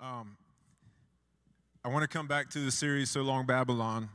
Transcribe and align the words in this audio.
Um, 0.00 0.36
I 1.84 1.88
want 1.88 2.02
to 2.02 2.08
come 2.08 2.28
back 2.28 2.50
to 2.50 2.60
the 2.60 2.70
series 2.70 3.10
So 3.10 3.22
Long 3.22 3.46
Babylon. 3.46 4.08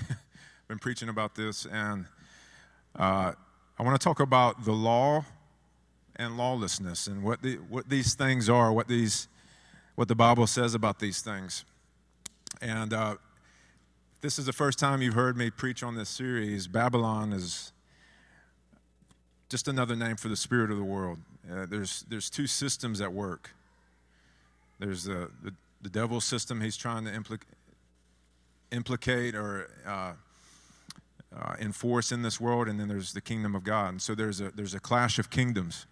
I've 0.00 0.16
been 0.68 0.80
preaching 0.80 1.08
about 1.08 1.36
this, 1.36 1.64
and 1.64 2.06
uh, 2.98 3.34
I 3.78 3.82
want 3.84 4.00
to 4.00 4.04
talk 4.04 4.18
about 4.18 4.64
the 4.64 4.72
law 4.72 5.24
and 6.16 6.36
lawlessness 6.36 7.06
and 7.06 7.22
what 7.22 7.40
the, 7.42 7.54
what 7.68 7.88
these 7.88 8.14
things 8.14 8.48
are, 8.48 8.72
what 8.72 8.88
these 8.88 9.28
what 9.94 10.08
the 10.08 10.16
Bible 10.16 10.48
says 10.48 10.74
about 10.74 10.98
these 10.98 11.22
things. 11.22 11.64
And 12.60 12.92
uh, 12.92 13.16
this 14.20 14.40
is 14.40 14.46
the 14.46 14.52
first 14.52 14.80
time 14.80 15.02
you've 15.02 15.14
heard 15.14 15.36
me 15.36 15.50
preach 15.50 15.84
on 15.84 15.94
this 15.94 16.08
series. 16.08 16.66
Babylon 16.66 17.32
is 17.32 17.72
just 19.48 19.68
another 19.68 19.94
name 19.94 20.16
for 20.16 20.28
the 20.28 20.36
spirit 20.36 20.72
of 20.72 20.78
the 20.78 20.84
world. 20.84 21.18
Uh, 21.48 21.64
there's 21.64 22.04
there's 22.08 22.28
two 22.28 22.48
systems 22.48 23.00
at 23.00 23.12
work. 23.12 23.52
There's 24.78 25.04
the, 25.04 25.30
the, 25.42 25.52
the 25.82 25.88
devil's 25.88 26.24
system 26.24 26.60
he's 26.60 26.76
trying 26.76 27.04
to 27.04 27.10
implic- 27.10 27.42
implicate 28.70 29.34
or 29.34 29.70
uh, 29.86 30.12
uh, 31.36 31.54
enforce 31.60 32.12
in 32.12 32.22
this 32.22 32.40
world, 32.40 32.68
and 32.68 32.78
then 32.78 32.88
there's 32.88 33.12
the 33.12 33.20
kingdom 33.20 33.54
of 33.54 33.64
God. 33.64 33.88
And 33.90 34.02
so 34.02 34.14
there's 34.14 34.40
a, 34.40 34.50
there's 34.50 34.74
a 34.74 34.80
clash 34.80 35.18
of 35.18 35.30
kingdoms. 35.30 35.86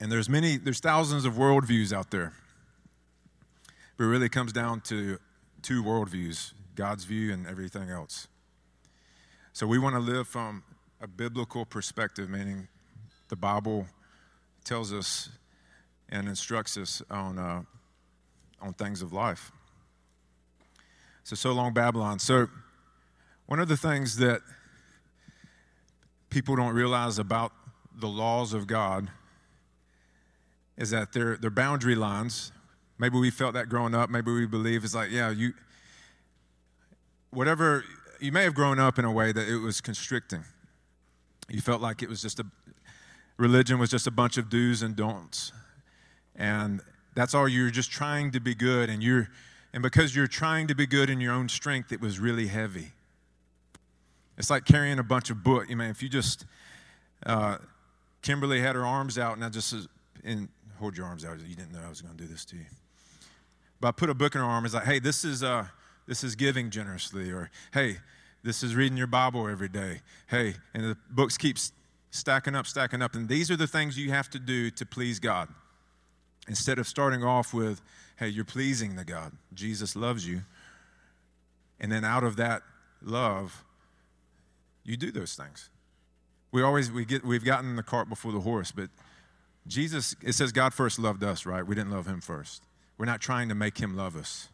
And 0.00 0.10
there's 0.10 0.28
many, 0.28 0.56
there's 0.56 0.80
thousands 0.80 1.24
of 1.24 1.34
worldviews 1.34 1.92
out 1.92 2.10
there. 2.10 2.32
But 3.96 4.04
it 4.04 4.08
really 4.08 4.28
comes 4.28 4.52
down 4.52 4.80
to 4.82 5.18
two 5.62 5.82
worldviews 5.82 6.54
God's 6.74 7.04
view 7.04 7.32
and 7.32 7.46
everything 7.46 7.90
else. 7.90 8.26
So 9.52 9.66
we 9.66 9.78
want 9.78 9.94
to 9.94 10.00
live 10.00 10.26
from 10.26 10.64
a 11.00 11.06
biblical 11.06 11.64
perspective, 11.64 12.30
meaning 12.30 12.68
the 13.28 13.36
Bible 13.36 13.86
tells 14.64 14.92
us 14.92 15.28
and 16.12 16.28
instructs 16.28 16.76
us 16.76 17.02
on, 17.10 17.38
uh, 17.38 17.62
on 18.60 18.74
things 18.74 19.00
of 19.00 19.12
life. 19.12 19.50
So, 21.24 21.34
so 21.34 21.52
long, 21.52 21.72
Babylon. 21.72 22.18
So, 22.18 22.48
one 23.46 23.58
of 23.58 23.68
the 23.68 23.76
things 23.76 24.16
that 24.18 24.42
people 26.28 26.54
don't 26.54 26.74
realize 26.74 27.18
about 27.18 27.52
the 27.94 28.08
laws 28.08 28.52
of 28.52 28.66
God 28.66 29.10
is 30.76 30.90
that 30.90 31.12
they're, 31.12 31.36
they're 31.36 31.50
boundary 31.50 31.94
lines. 31.94 32.52
Maybe 32.98 33.18
we 33.18 33.30
felt 33.30 33.54
that 33.54 33.68
growing 33.68 33.94
up. 33.94 34.10
Maybe 34.10 34.30
we 34.30 34.46
believe 34.46 34.84
it's 34.84 34.94
like, 34.94 35.10
yeah, 35.10 35.30
you, 35.30 35.54
whatever, 37.30 37.84
you 38.20 38.32
may 38.32 38.44
have 38.44 38.54
grown 38.54 38.78
up 38.78 38.98
in 38.98 39.04
a 39.04 39.12
way 39.12 39.32
that 39.32 39.48
it 39.48 39.58
was 39.58 39.80
constricting. 39.80 40.44
You 41.48 41.60
felt 41.60 41.80
like 41.80 42.02
it 42.02 42.08
was 42.08 42.22
just 42.22 42.38
a, 42.38 42.46
religion 43.38 43.78
was 43.78 43.90
just 43.90 44.06
a 44.06 44.10
bunch 44.10 44.36
of 44.36 44.48
do's 44.50 44.82
and 44.82 44.94
don'ts 44.94 45.52
and 46.36 46.80
that's 47.14 47.34
all 47.34 47.48
you're 47.48 47.70
just 47.70 47.90
trying 47.90 48.30
to 48.32 48.40
be 48.40 48.54
good 48.54 48.88
and 48.88 49.02
you're 49.02 49.28
and 49.72 49.82
because 49.82 50.14
you're 50.14 50.26
trying 50.26 50.66
to 50.66 50.74
be 50.74 50.86
good 50.86 51.08
in 51.08 51.20
your 51.20 51.32
own 51.32 51.48
strength 51.48 51.92
it 51.92 52.00
was 52.00 52.18
really 52.18 52.46
heavy. 52.46 52.92
It's 54.38 54.50
like 54.50 54.64
carrying 54.64 54.98
a 54.98 55.02
bunch 55.02 55.30
of 55.30 55.42
book. 55.42 55.68
You 55.68 55.76
mean 55.76 55.90
if 55.90 56.02
you 56.02 56.08
just 56.08 56.46
uh, 57.26 57.58
kimberly 58.22 58.60
had 58.60 58.74
her 58.74 58.86
arms 58.86 59.18
out 59.18 59.34
and 59.34 59.44
i 59.44 59.48
just 59.48 59.74
and 60.24 60.48
hold 60.78 60.96
your 60.96 61.06
arms 61.06 61.24
out. 61.24 61.38
You 61.40 61.54
didn't 61.54 61.72
know 61.72 61.80
i 61.84 61.88
was 61.88 62.00
going 62.00 62.16
to 62.16 62.22
do 62.22 62.28
this 62.28 62.44
to 62.46 62.56
you. 62.56 62.66
But 63.80 63.88
i 63.88 63.92
put 63.92 64.10
a 64.10 64.14
book 64.14 64.34
in 64.34 64.40
her 64.40 64.46
arm. 64.46 64.64
It's 64.64 64.74
like 64.74 64.84
hey 64.84 64.98
this 64.98 65.24
is 65.24 65.42
uh 65.42 65.66
this 66.06 66.24
is 66.24 66.34
giving 66.34 66.70
generously 66.70 67.30
or 67.30 67.50
hey 67.72 67.98
this 68.42 68.64
is 68.64 68.74
reading 68.74 68.96
your 68.96 69.06
bible 69.06 69.48
every 69.48 69.68
day. 69.68 70.00
Hey 70.28 70.54
and 70.74 70.84
the 70.84 70.96
books 71.10 71.36
keep 71.36 71.58
stacking 72.10 72.54
up 72.54 72.66
stacking 72.66 73.02
up. 73.02 73.14
And 73.14 73.28
these 73.28 73.50
are 73.50 73.56
the 73.56 73.66
things 73.66 73.98
you 73.98 74.10
have 74.10 74.30
to 74.30 74.38
do 74.38 74.70
to 74.70 74.86
please 74.86 75.18
god 75.18 75.48
Instead 76.48 76.78
of 76.78 76.88
starting 76.88 77.22
off 77.22 77.54
with, 77.54 77.80
hey, 78.16 78.28
you're 78.28 78.44
pleasing 78.44 78.96
the 78.96 79.04
God, 79.04 79.32
Jesus 79.54 79.94
loves 79.94 80.26
you, 80.26 80.42
and 81.80 81.90
then 81.90 82.04
out 82.04 82.24
of 82.24 82.36
that 82.36 82.62
love, 83.00 83.64
you 84.84 84.96
do 84.96 85.10
those 85.10 85.34
things. 85.34 85.70
We 86.50 86.62
always 86.62 86.90
we 86.90 87.04
get 87.04 87.24
we've 87.24 87.44
gotten 87.44 87.76
the 87.76 87.82
cart 87.82 88.08
before 88.08 88.32
the 88.32 88.40
horse, 88.40 88.72
but 88.72 88.90
Jesus 89.66 90.14
it 90.22 90.34
says 90.34 90.52
God 90.52 90.74
first 90.74 90.98
loved 90.98 91.24
us, 91.24 91.46
right? 91.46 91.66
We 91.66 91.74
didn't 91.74 91.90
love 91.90 92.06
him 92.06 92.20
first. 92.20 92.62
We're 92.98 93.06
not 93.06 93.20
trying 93.20 93.48
to 93.48 93.54
make 93.54 93.78
him 93.78 93.96
love 93.96 94.16
us. 94.16 94.48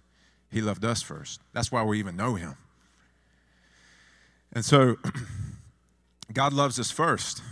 He 0.50 0.60
loved 0.60 0.84
us 0.84 1.02
first. 1.02 1.40
That's 1.52 1.72
why 1.72 1.82
we 1.82 1.98
even 1.98 2.16
know 2.16 2.34
him. 2.34 2.56
And 4.52 4.64
so 4.64 4.96
God 6.32 6.52
loves 6.52 6.78
us 6.78 6.90
first. 6.90 7.42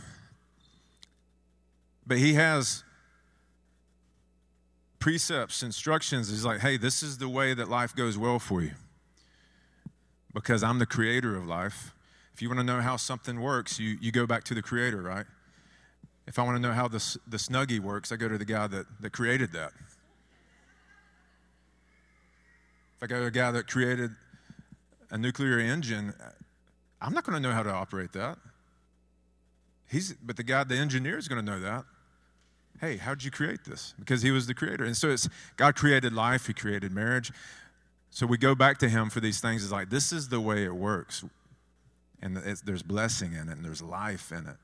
But 2.07 2.19
he 2.19 2.35
has 2.35 2.85
precepts, 5.07 5.63
instructions. 5.63 6.31
He's 6.31 6.45
like, 6.45 6.59
hey, 6.59 6.77
this 6.77 7.01
is 7.01 7.19
the 7.19 7.29
way 7.29 7.55
that 7.55 7.69
life 7.69 7.95
goes 7.95 8.19
well 8.19 8.41
for 8.41 8.61
you. 8.61 8.73
Because 10.35 10.65
I'm 10.65 10.81
the 10.81 10.87
creator 10.87 11.37
of 11.37 11.47
life. 11.47 11.95
If 12.35 12.43
you 12.43 12.49
want 12.49 12.59
to 12.59 12.65
know 12.65 12.81
how 12.81 12.97
something 12.97 13.41
works, 13.41 13.79
you, 13.79 13.99
you 14.01 14.11
go 14.11 14.27
back 14.27 14.43
to 14.43 14.55
the 14.55 14.63
creator, 14.63 15.01
right? 15.01 15.25
If 16.27 16.41
I 16.41 16.43
want 16.43 16.57
to 16.57 16.61
know 16.61 16.73
how 16.73 16.89
the, 16.89 17.19
the 17.25 17.37
Snuggie 17.37 17.79
works, 17.79 18.11
I 18.11 18.17
go 18.17 18.29
to 18.29 18.37
the 18.37 18.45
guy 18.45 18.67
that, 18.67 18.87
that 18.99 19.13
created 19.13 19.53
that. 19.53 19.71
If 22.97 23.03
I 23.03 23.07
go 23.07 23.21
to 23.21 23.27
a 23.27 23.31
guy 23.31 23.53
that 23.53 23.69
created 23.69 24.11
a 25.13 25.19
nuclear 25.19 25.61
engine, 25.61 26.15
I'm 27.01 27.15
not 27.15 27.23
going 27.23 27.41
to 27.41 27.49
know 27.49 27.55
how 27.55 27.63
to 27.63 27.71
operate 27.71 28.13
that. 28.15 28.39
He's, 29.89 30.15
but 30.15 30.37
the 30.37 30.43
guy, 30.43 30.65
the 30.65 30.75
engineer, 30.75 31.17
is 31.17 31.29
going 31.29 31.47
to 31.47 31.49
know 31.49 31.61
that 31.61 31.85
hey, 32.81 32.97
how 32.97 33.15
did 33.15 33.25
you 33.25 33.31
create 33.31 33.65
this? 33.65 33.95
Because 33.99 34.23
he 34.23 34.31
was 34.31 34.47
the 34.47 34.55
creator. 34.55 34.85
And 34.85 34.97
so 34.97 35.11
it's 35.11 35.29
God 35.57 35.77
created 35.77 36.13
life, 36.13 36.47
he 36.47 36.55
created 36.55 36.93
marriage. 36.93 37.33
So 38.11 38.27
we 38.27 38.39
go 38.39 38.55
back 38.55 38.79
to 38.79 38.89
him 38.89 39.11
for 39.11 39.21
these 39.21 39.41
things. 39.41 39.63
It's 39.63 39.73
like, 39.73 39.91
this 39.91 40.13
is 40.13 40.29
the 40.29 40.41
way 40.41 40.65
it 40.65 40.75
works. 40.75 41.25
And 42.23 42.37
there's 42.37 42.83
blessing 42.83 43.35
in 43.35 43.49
it, 43.49 43.53
and 43.53 43.65
there's 43.65 43.83
life 43.83 44.33
in 44.33 44.47
it. 44.47 44.57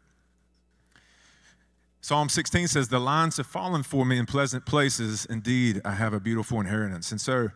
Psalm 2.01 2.29
16 2.29 2.69
says, 2.69 2.89
The 2.89 2.99
lines 2.99 3.37
have 3.37 3.47
fallen 3.47 3.83
for 3.83 4.05
me 4.05 4.19
in 4.19 4.27
pleasant 4.27 4.65
places. 4.65 5.27
Indeed, 5.27 5.83
I 5.85 5.93
have 5.93 6.15
a 6.15 6.21
beautiful 6.21 6.61
inheritance. 6.61 7.13
And 7.13 7.21
so 7.21 7.51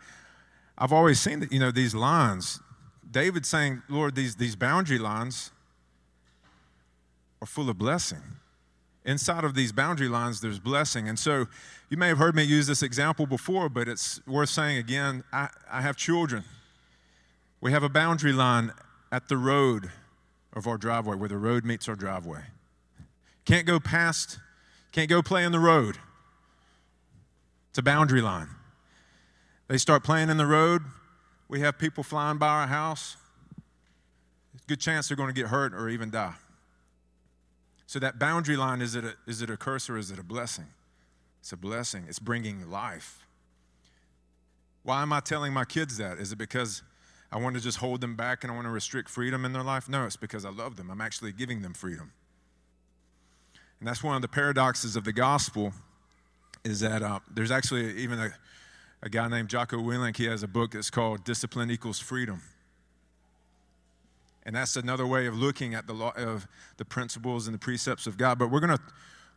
I've 0.77 0.93
always 0.93 1.19
seen 1.19 1.41
that, 1.41 1.51
you 1.51 1.59
know, 1.59 1.71
these 1.71 1.95
lines, 1.95 2.61
David 3.11 3.47
saying, 3.47 3.83
Lord, 3.89 4.15
these, 4.15 4.37
these 4.37 4.55
boundary 4.55 4.99
lines 4.99 5.51
are 7.41 7.47
full 7.47 7.71
of 7.71 7.79
blessing 7.79 8.23
inside 9.07 9.45
of 9.45 9.55
these 9.55 9.73
boundary 9.73 10.09
lines, 10.09 10.41
there's 10.41 10.59
blessing. 10.59 11.09
And 11.09 11.19
so 11.19 11.47
you 11.89 11.97
may 11.97 12.09
have 12.09 12.19
heard 12.19 12.35
me 12.35 12.43
use 12.43 12.67
this 12.67 12.83
example 12.83 13.27
before, 13.27 13.69
but 13.69 13.89
it's 13.89 14.21
worth 14.27 14.51
saying 14.51 14.77
again. 14.77 15.25
I, 15.33 15.49
I 15.71 15.81
have 15.81 15.97
children. 15.97 16.45
We 17.61 17.73
have 17.73 17.85
a 17.85 17.89
boundary 17.89 18.33
line 18.33 18.73
at 19.11 19.29
the 19.29 19.37
road 19.37 19.91
of 20.53 20.67
our 20.67 20.77
driveway, 20.77 21.17
where 21.17 21.29
the 21.29 21.39
road 21.39 21.65
meets 21.65 21.89
our 21.89 21.95
driveway. 21.95 22.41
Can't 23.45 23.67
go 23.67 23.79
past, 23.79 24.39
can't 24.91 25.09
go 25.09 25.23
play 25.23 25.45
in 25.45 25.53
the 25.53 25.61
road. 25.61 25.99
It's 27.71 27.79
a 27.79 27.83
boundary 27.83 28.23
line. 28.23 28.49
They 29.69 29.79
start 29.79 30.03
playing 30.03 30.31
in 30.31 30.37
the 30.37 30.47
road. 30.47 30.83
We 31.49 31.61
have 31.61 31.79
people 31.79 32.03
flying 32.03 32.39
by 32.39 32.49
our 32.49 32.67
house. 32.67 33.17
Good 34.67 34.81
chance 34.81 35.09
they're 35.09 35.17
going 35.17 35.33
to 35.33 35.41
get 35.41 35.49
hurt 35.49 35.75
or 35.75 35.89
even 35.89 36.11
die. 36.11 36.35
So 37.87 37.99
that 38.01 38.19
boundary 38.19 38.57
line 38.57 38.83
is 38.83 38.95
it 38.95 39.05
a, 39.05 39.15
is 39.27 39.43
it 39.43 39.51
a 39.51 39.57
curse 39.57 39.89
or 39.89 39.97
is 39.97 40.11
it 40.11 40.19
a 40.19 40.25
blessing? 40.25 40.67
It's 41.41 41.53
a 41.53 41.57
blessing. 41.57 42.05
It's 42.09 42.19
bringing 42.19 42.69
life. 42.71 43.27
Why 44.83 45.03
am 45.03 45.13
I 45.13 45.21
telling 45.21 45.53
my 45.53 45.65
kids 45.65 45.97
that? 45.99 46.19
Is 46.19 46.33
it 46.33 46.37
because 46.37 46.83
I 47.31 47.39
want 47.39 47.57
to 47.57 47.63
just 47.63 47.79
hold 47.79 48.01
them 48.01 48.17
back 48.17 48.43
and 48.43 48.53
I 48.53 48.55
want 48.55 48.67
to 48.67 48.71
restrict 48.71 49.09
freedom 49.09 49.45
in 49.45 49.53
their 49.53 49.63
life? 49.63 49.89
No, 49.89 50.05
it's 50.05 50.17
because 50.17 50.45
I 50.45 50.51
love 50.51 50.77
them. 50.77 50.91
I'm 50.91 51.01
actually 51.01 51.33
giving 51.33 51.63
them 51.63 51.75
freedom. 51.75 52.13
And 53.79 53.89
that's 53.89 54.03
one 54.03 54.17
of 54.17 54.23
the 54.23 54.29
paradoxes 54.29 54.97
of 54.97 55.05
the 55.05 55.13
gospel 55.13 55.73
is 56.65 56.81
that 56.81 57.03
uh, 57.03 57.21
there's 57.33 57.51
actually 57.51 57.97
even 57.99 58.19
a, 58.19 58.31
a 59.03 59.09
guy 59.09 59.29
named 59.29 59.49
Jocko 59.49 59.79
Willink. 59.79 60.17
He 60.17 60.25
has 60.25 60.43
a 60.43 60.49
book 60.49 60.73
that's 60.73 60.91
called 60.91 61.25
Discipline 61.25 61.71
Equals 61.71 62.01
Freedom. 62.01 62.43
And 64.47 64.55
that's 64.55 64.77
another 64.77 65.05
way 65.05 65.27
of 65.27 65.37
looking 65.37 65.75
at 65.75 65.89
the 65.89 65.93
law 65.93 66.13
of 66.17 66.47
the 66.77 66.85
principles 66.85 67.49
and 67.49 67.55
the 67.55 67.59
precepts 67.59 68.07
of 68.07 68.17
God. 68.17 68.39
But 68.39 68.49
we're 68.49 68.61
going 68.61 68.77
to 68.77 68.83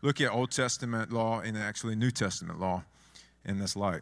look 0.03 0.21
at 0.21 0.31
Old 0.31 0.51
Testament 0.51 1.11
law 1.11 1.39
and 1.39 1.57
actually 1.57 1.95
New 1.95 2.11
Testament 2.11 2.59
law 2.59 2.83
in 3.44 3.57
this 3.57 3.75
light. 3.75 4.01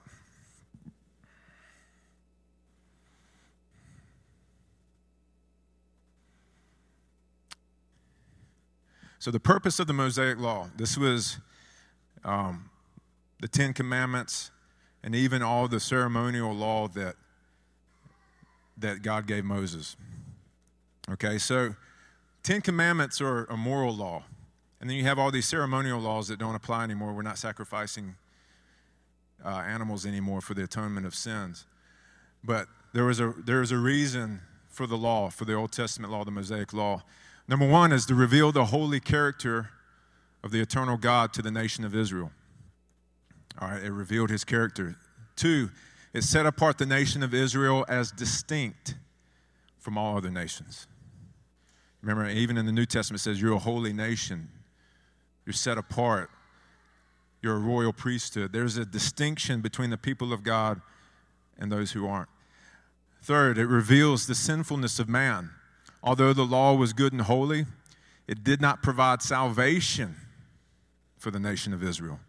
So, 9.19 9.31
the 9.31 9.39
purpose 9.39 9.79
of 9.79 9.87
the 9.87 9.93
Mosaic 9.93 10.37
Law 10.37 10.69
this 10.75 10.97
was 10.97 11.39
um, 12.23 12.69
the 13.39 13.47
Ten 13.47 13.73
Commandments 13.73 14.51
and 15.03 15.15
even 15.15 15.41
all 15.41 15.69
the 15.69 15.79
ceremonial 15.79 16.53
law 16.53 16.89
that, 16.89 17.15
that 18.77 19.01
God 19.01 19.25
gave 19.25 19.45
Moses. 19.45 19.95
Okay, 21.13 21.37
so 21.37 21.75
Ten 22.43 22.61
Commandments 22.61 23.21
are 23.21 23.45
a 23.45 23.57
moral 23.57 23.95
law. 23.95 24.23
And 24.79 24.89
then 24.89 24.97
you 24.97 25.03
have 25.03 25.17
all 25.17 25.31
these 25.31 25.47
ceremonial 25.47 25.99
laws 25.99 26.27
that 26.27 26.37
don't 26.37 26.55
apply 26.55 26.83
anymore. 26.83 27.13
We're 27.13 27.23
not 27.23 27.37
sacrificing 27.37 28.15
uh, 29.43 29.49
animals 29.49 30.05
anymore 30.05 30.41
for 30.41 30.53
the 30.53 30.63
atonement 30.63 31.05
of 31.05 31.15
sins. 31.15 31.65
But 32.43 32.67
there 32.93 33.05
was, 33.05 33.19
a, 33.19 33.33
there 33.45 33.59
was 33.59 33.71
a 33.71 33.77
reason 33.77 34.41
for 34.69 34.85
the 34.85 34.97
law, 34.97 35.29
for 35.29 35.45
the 35.45 35.53
Old 35.53 35.71
Testament 35.71 36.11
law, 36.11 36.23
the 36.23 36.31
Mosaic 36.31 36.73
law. 36.73 37.03
Number 37.47 37.67
one 37.67 37.91
is 37.91 38.05
to 38.07 38.15
reveal 38.15 38.51
the 38.51 38.65
holy 38.65 38.99
character 38.99 39.69
of 40.43 40.51
the 40.51 40.61
eternal 40.61 40.97
God 40.97 41.33
to 41.33 41.41
the 41.41 41.51
nation 41.51 41.83
of 41.83 41.95
Israel. 41.95 42.31
All 43.59 43.69
right, 43.69 43.83
it 43.83 43.91
revealed 43.91 44.29
his 44.29 44.43
character. 44.43 44.95
Two, 45.35 45.71
it 46.13 46.23
set 46.23 46.45
apart 46.45 46.77
the 46.77 46.85
nation 46.85 47.23
of 47.23 47.33
Israel 47.33 47.85
as 47.89 48.11
distinct 48.11 48.95
from 49.79 49.97
all 49.97 50.17
other 50.17 50.29
nations. 50.29 50.85
Remember, 52.07 52.29
even 52.29 52.57
in 52.57 52.65
the 52.65 52.71
New 52.71 52.85
Testament, 52.85 53.19
it 53.19 53.23
says 53.23 53.41
you're 53.41 53.51
a 53.53 53.59
holy 53.59 53.91
nation, 53.91 54.47
you're 55.45 55.51
set 55.51 55.77
apart, 55.77 56.29
you're 57.41 57.57
a 57.57 57.59
royal 57.59 57.91
priesthood. 57.91 58.53
There's 58.53 58.77
a 58.77 58.85
distinction 58.85 59.59
between 59.59 59.89
the 59.89 59.97
people 59.97 60.31
of 60.31 60.41
God 60.41 60.79
and 61.59 61.69
those 61.69 61.91
who 61.91 62.07
aren't. 62.07 62.29
Third, 63.21 63.57
it 63.57 63.65
reveals 63.65 64.25
the 64.25 64.35
sinfulness 64.35 64.99
of 64.99 65.09
man. 65.09 65.49
Although 66.01 66.31
the 66.31 66.45
law 66.45 66.75
was 66.75 66.93
good 66.93 67.11
and 67.11 67.23
holy, 67.23 67.65
it 68.25 68.41
did 68.41 68.61
not 68.61 68.81
provide 68.81 69.21
salvation 69.21 70.15
for 71.17 71.29
the 71.29 71.41
nation 71.41 71.73
of 71.73 71.83
Israel. 71.83 72.21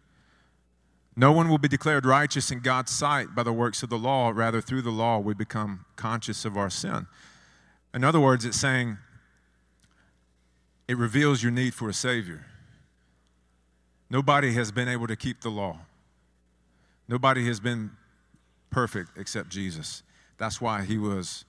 No 1.15 1.31
one 1.31 1.47
will 1.47 1.57
be 1.57 1.69
declared 1.69 2.05
righteous 2.05 2.51
in 2.51 2.59
God's 2.59 2.91
sight 2.91 3.33
by 3.33 3.43
the 3.43 3.53
works 3.53 3.81
of 3.81 3.89
the 3.89 3.97
law. 3.97 4.33
Rather, 4.35 4.59
through 4.59 4.81
the 4.81 4.89
law, 4.89 5.19
we 5.19 5.33
become 5.33 5.85
conscious 5.95 6.43
of 6.43 6.57
our 6.57 6.69
sin. 6.69 7.07
In 7.93 8.03
other 8.03 8.19
words, 8.19 8.43
it's 8.43 8.59
saying 8.59 8.97
it 10.89 10.97
reveals 10.97 11.43
your 11.43 11.51
need 11.51 11.75
for 11.75 11.87
a 11.87 11.93
Savior. 11.93 12.47
Nobody 14.09 14.53
has 14.53 14.71
been 14.71 14.87
able 14.87 15.05
to 15.05 15.15
keep 15.15 15.41
the 15.41 15.49
law, 15.49 15.77
nobody 17.07 17.45
has 17.45 17.59
been 17.59 17.91
perfect 18.71 19.11
except 19.15 19.49
Jesus. 19.49 20.01
That's 20.39 20.59
why 20.59 20.83
he 20.83 20.97
was 20.97 21.45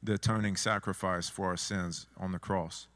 the 0.00 0.14
atoning 0.14 0.56
sacrifice 0.56 1.28
for 1.28 1.46
our 1.48 1.56
sins 1.56 2.06
on 2.16 2.30
the 2.30 2.38
cross. 2.38 2.86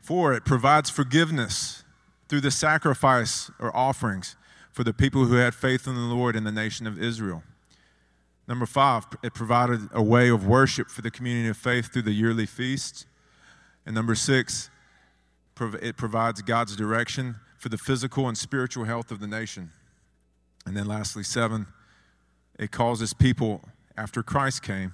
Four, 0.00 0.34
it 0.34 0.44
provides 0.44 0.90
forgiveness 0.90 1.84
through 2.28 2.42
the 2.42 2.50
sacrifice 2.50 3.50
or 3.58 3.74
offerings 3.74 4.36
for 4.72 4.84
the 4.84 4.92
people 4.92 5.24
who 5.24 5.36
had 5.36 5.54
faith 5.54 5.86
in 5.86 5.94
the 5.94 6.00
Lord 6.00 6.36
in 6.36 6.44
the 6.44 6.52
nation 6.52 6.86
of 6.86 7.02
Israel. 7.02 7.42
Number 8.48 8.66
five, 8.66 9.06
it 9.22 9.34
provided 9.34 9.88
a 9.92 10.02
way 10.02 10.28
of 10.28 10.46
worship 10.46 10.88
for 10.88 11.02
the 11.02 11.10
community 11.10 11.48
of 11.48 11.56
faith 11.56 11.92
through 11.92 12.02
the 12.02 12.12
yearly 12.12 12.46
feast. 12.46 13.06
And 13.84 13.94
number 13.94 14.14
six, 14.14 14.70
it 15.60 15.96
provides 15.96 16.42
God's 16.42 16.76
direction 16.76 17.36
for 17.58 17.68
the 17.68 17.78
physical 17.78 18.28
and 18.28 18.38
spiritual 18.38 18.84
health 18.84 19.10
of 19.10 19.20
the 19.20 19.26
nation. 19.26 19.72
And 20.64 20.76
then 20.76 20.86
lastly, 20.86 21.22
seven, 21.22 21.66
it 22.58 22.70
causes 22.70 23.14
people, 23.14 23.62
after 23.96 24.22
Christ 24.22 24.62
came, 24.62 24.92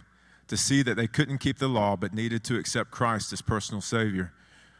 to 0.48 0.56
see 0.56 0.82
that 0.82 0.96
they 0.96 1.06
couldn't 1.06 1.38
keep 1.38 1.58
the 1.58 1.68
law 1.68 1.96
but 1.96 2.14
needed 2.14 2.44
to 2.44 2.58
accept 2.58 2.90
Christ 2.90 3.32
as 3.32 3.42
personal 3.42 3.80
Savior. 3.80 4.32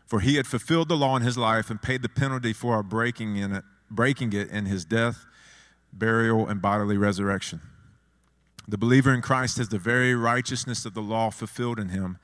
For 0.07 0.21
he 0.21 0.37
had 0.37 0.47
fulfilled 0.47 0.89
the 0.89 0.97
law 0.97 1.17
in 1.17 1.23
his 1.23 1.39
life 1.39 1.71
and 1.71 1.81
paid 1.81 2.03
the 2.03 2.09
penalty 2.09 2.53
for 2.53 2.75
our 2.75 2.83
breaking, 2.83 3.37
in 3.37 3.53
it, 3.53 3.65
breaking 3.91 4.33
it 4.33 4.51
in 4.51 4.67
his 4.67 4.85
death, 4.85 5.25
burial, 5.93 6.47
and 6.47 6.61
bodily 6.61 6.97
resurrection. 6.97 7.61
The 8.73 8.79
believer 8.79 9.13
in 9.13 9.21
Christ 9.21 9.59
has 9.59 9.69
the 9.69 9.77
very 9.77 10.15
righteousness 10.15 10.87
of 10.87 10.95
the 10.95 11.03
law 11.03 11.29
fulfilled 11.29 11.79
in 11.79 11.91
him 11.91 12.17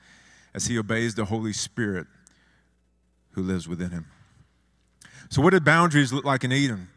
as 0.51 0.65
he 0.65 0.79
obeys 0.79 1.13
the 1.13 1.25
Holy 1.25 1.53
Spirit 1.53 2.07
who 3.33 3.43
lives 3.43 3.67
within 3.67 3.91
him. 3.91 4.07
So, 5.29 5.43
what 5.43 5.51
did 5.51 5.63
boundaries 5.63 6.11
look 6.11 6.25
like 6.25 6.43
in 6.43 6.51
Eden? 6.51 6.87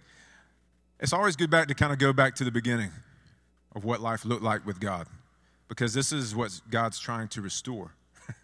It's 1.01 1.13
always 1.13 1.37
good 1.37 1.51
back 1.51 1.69
to 1.69 1.75
kind 1.75 1.93
of 1.93 1.99
go 1.99 2.15
back 2.15 2.35
to 2.37 2.45
the 2.45 2.51
beginning 2.51 2.93
of 3.77 3.85
what 3.85 4.01
life 4.01 4.25
looked 4.25 4.43
like 4.43 4.65
with 4.65 4.81
God, 4.81 5.07
because 5.69 5.93
this 5.93 6.13
is 6.13 6.35
what 6.35 6.59
God's 6.71 6.99
trying 6.99 7.29
to 7.29 7.43
restore. 7.43 7.93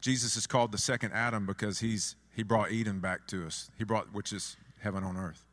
Jesus 0.00 0.34
is 0.34 0.46
called 0.46 0.72
the 0.72 0.78
second 0.78 1.12
Adam 1.12 1.44
because 1.44 1.80
he's 1.80 2.16
he 2.34 2.42
brought 2.42 2.72
Eden 2.72 3.00
back 3.00 3.26
to 3.26 3.46
us. 3.46 3.70
He 3.76 3.84
brought 3.84 4.14
which 4.14 4.32
is 4.32 4.56
heaven 4.80 5.04
on 5.04 5.18
earth. 5.18 5.45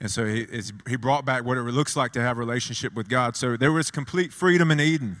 And 0.00 0.10
so 0.10 0.26
he, 0.26 0.46
he 0.86 0.96
brought 0.96 1.24
back 1.24 1.44
what 1.44 1.56
it 1.56 1.62
looks 1.62 1.96
like 1.96 2.12
to 2.12 2.20
have 2.20 2.36
a 2.36 2.40
relationship 2.40 2.92
with 2.94 3.08
God. 3.08 3.34
So 3.34 3.56
there 3.56 3.72
was 3.72 3.90
complete 3.90 4.32
freedom 4.32 4.70
in 4.70 4.80
Eden. 4.80 5.20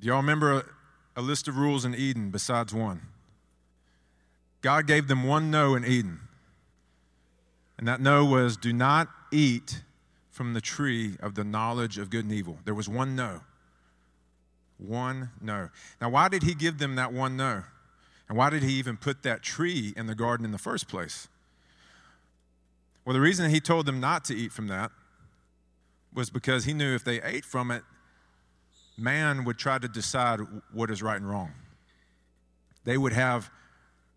Do 0.00 0.08
y'all 0.08 0.16
remember 0.16 0.64
a 1.16 1.22
list 1.22 1.48
of 1.48 1.56
rules 1.56 1.84
in 1.84 1.94
Eden 1.94 2.30
besides 2.30 2.72
one. 2.72 3.02
God 4.60 4.86
gave 4.86 5.08
them 5.08 5.24
one 5.24 5.50
no 5.50 5.74
in 5.74 5.84
Eden. 5.84 6.20
And 7.78 7.88
that 7.88 8.00
no 8.00 8.24
was 8.24 8.56
do 8.56 8.72
not 8.72 9.08
eat 9.30 9.82
from 10.30 10.54
the 10.54 10.60
tree 10.60 11.16
of 11.20 11.34
the 11.34 11.44
knowledge 11.44 11.98
of 11.98 12.10
good 12.10 12.24
and 12.24 12.32
evil. 12.32 12.58
There 12.64 12.74
was 12.74 12.88
one 12.88 13.16
no. 13.16 13.40
One 14.78 15.30
no. 15.40 15.68
Now, 16.00 16.08
why 16.08 16.28
did 16.28 16.42
he 16.42 16.54
give 16.54 16.78
them 16.78 16.94
that 16.96 17.12
one 17.12 17.36
no? 17.36 17.64
And 18.28 18.38
why 18.38 18.50
did 18.50 18.62
he 18.62 18.72
even 18.74 18.96
put 18.96 19.22
that 19.24 19.42
tree 19.42 19.92
in 19.96 20.06
the 20.06 20.14
garden 20.14 20.46
in 20.46 20.52
the 20.52 20.58
first 20.58 20.88
place? 20.88 21.28
Well, 23.04 23.14
the 23.14 23.20
reason 23.20 23.50
he 23.50 23.60
told 23.60 23.86
them 23.86 24.00
not 24.00 24.24
to 24.26 24.34
eat 24.34 24.52
from 24.52 24.68
that 24.68 24.90
was 26.14 26.30
because 26.30 26.64
he 26.64 26.72
knew 26.72 26.94
if 26.94 27.04
they 27.04 27.20
ate 27.22 27.44
from 27.44 27.70
it, 27.70 27.82
man 28.96 29.44
would 29.44 29.58
try 29.58 29.78
to 29.78 29.88
decide 29.88 30.40
what 30.72 30.90
is 30.90 31.02
right 31.02 31.16
and 31.16 31.28
wrong. 31.28 31.52
They 32.84 32.98
would 32.98 33.12
have 33.12 33.50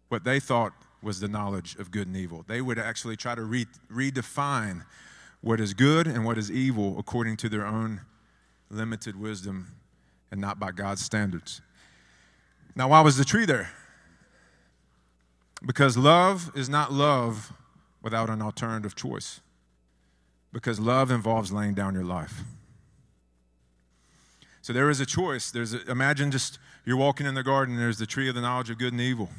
what 0.10 0.24
they 0.24 0.40
thought 0.40 0.74
was 1.02 1.20
the 1.20 1.28
knowledge 1.28 1.76
of 1.78 1.92
good 1.92 2.08
and 2.08 2.16
evil. 2.16 2.44
They 2.48 2.62
would 2.62 2.80
actually 2.80 3.16
try 3.16 3.36
to 3.36 3.44
re- 3.44 3.68
redefine 3.92 4.84
what 5.42 5.60
is 5.60 5.74
good 5.74 6.08
and 6.08 6.26
what 6.26 6.38
is 6.38 6.52
evil 6.52 6.98
according 6.98 7.38
to 7.38 7.50
their 7.50 7.66
own 7.66 8.02
limited 8.70 9.20
wisdom 9.20 9.76
and 10.32 10.42
not 10.42 10.60
by 10.60 10.72
God's 10.72 11.04
standards. 11.04 11.62
Now, 12.76 12.90
why 12.90 13.02
was 13.02 13.18
the 13.18 13.26
tree 13.26 13.46
there? 13.46 13.70
Because 15.66 15.98
love 15.98 16.52
is 16.56 16.68
not 16.68 16.92
love 16.92 17.54
without 18.06 18.30
an 18.30 18.40
alternative 18.40 18.96
choice. 18.96 19.42
Because 20.54 20.80
love 20.80 21.10
involves 21.10 21.52
laying 21.52 21.74
down 21.74 21.96
your 21.96 22.04
life. 22.04 22.44
So 24.62 24.74
there 24.74 24.92
is 24.92 25.00
a 25.00 25.08
choice. 25.08 25.50
There's 25.50 25.74
a, 25.74 25.84
imagine 25.90 26.30
just 26.30 26.60
you're 26.86 26.98
walking 26.98 27.26
in 27.26 27.34
the 27.34 27.42
garden, 27.42 27.78
there's 27.78 27.98
the 27.98 28.06
tree 28.06 28.30
of 28.30 28.36
the 28.36 28.42
knowledge 28.42 28.70
of 28.70 28.78
good 28.78 28.94
and 28.94 29.02
evil. 29.02 29.30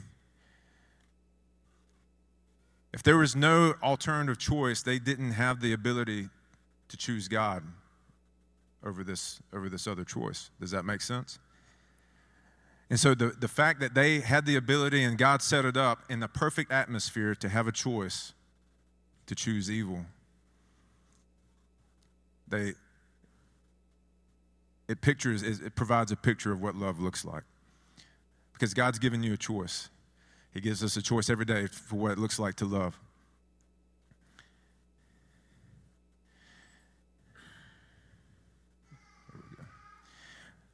If 2.92 3.04
there 3.04 3.16
was 3.16 3.36
no 3.36 3.74
alternative 3.84 4.38
choice, 4.38 4.82
they 4.82 4.98
didn't 4.98 5.32
have 5.32 5.60
the 5.60 5.72
ability 5.72 6.28
to 6.88 6.96
choose 6.96 7.28
God 7.28 7.62
over 8.84 9.04
this, 9.04 9.40
over 9.54 9.68
this 9.68 9.86
other 9.86 10.04
choice. 10.04 10.50
Does 10.60 10.72
that 10.72 10.84
make 10.84 11.02
sense? 11.02 11.38
And 12.90 12.98
so 12.98 13.14
the, 13.14 13.28
the 13.28 13.48
fact 13.48 13.78
that 13.78 13.94
they 13.94 14.20
had 14.20 14.44
the 14.44 14.56
ability 14.56 15.04
and 15.04 15.16
God 15.16 15.40
set 15.40 15.64
it 15.64 15.76
up 15.76 16.02
in 16.08 16.18
the 16.18 16.28
perfect 16.28 16.72
atmosphere 16.72 17.36
to 17.36 17.48
have 17.48 17.68
a 17.68 17.72
choice 17.72 18.32
to 19.26 19.34
choose 19.34 19.70
evil, 19.70 20.04
they, 22.48 22.74
it 24.88 25.00
pictures 25.00 25.42
it 25.42 25.74
provides 25.74 26.12
a 26.12 26.16
picture 26.16 26.52
of 26.52 26.60
what 26.60 26.74
love 26.76 27.00
looks 27.00 27.24
like. 27.24 27.42
Because 28.52 28.72
god's 28.72 28.98
given 28.98 29.22
you 29.22 29.34
a 29.34 29.36
choice. 29.36 29.90
He 30.54 30.60
gives 30.60 30.82
us 30.82 30.96
a 30.96 31.02
choice 31.02 31.28
every 31.28 31.44
day 31.44 31.66
for 31.66 31.96
what 31.96 32.12
it 32.12 32.18
looks 32.18 32.38
like 32.38 32.54
to 32.56 32.64
love. 32.64 32.98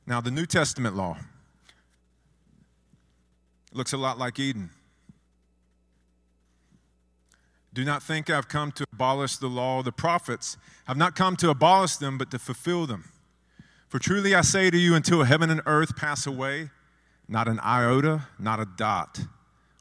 Now 0.06 0.20
the 0.20 0.30
new 0.30 0.46
testament 0.46 0.94
law 0.94 1.16
looks 3.72 3.92
a 3.92 3.96
lot 3.96 4.18
like 4.18 4.38
eden 4.38 4.70
do 7.74 7.84
not 7.84 8.02
think 8.02 8.28
I've 8.28 8.48
come 8.48 8.70
to 8.72 8.84
abolish 8.92 9.36
the 9.36 9.48
law 9.48 9.82
the 9.82 9.92
prophets. 9.92 10.56
I've 10.86 10.96
not 10.96 11.16
come 11.16 11.36
to 11.36 11.50
abolish 11.50 11.96
them, 11.96 12.18
but 12.18 12.30
to 12.32 12.38
fulfill 12.38 12.86
them. 12.86 13.10
For 13.88 13.98
truly 13.98 14.34
I 14.34 14.42
say 14.42 14.70
to 14.70 14.76
you, 14.76 14.94
until 14.94 15.22
heaven 15.22 15.50
and 15.50 15.60
earth 15.66 15.96
pass 15.96 16.26
away, 16.26 16.70
not 17.28 17.48
an 17.48 17.60
iota, 17.60 18.26
not 18.38 18.60
a 18.60 18.66
dot 18.66 19.20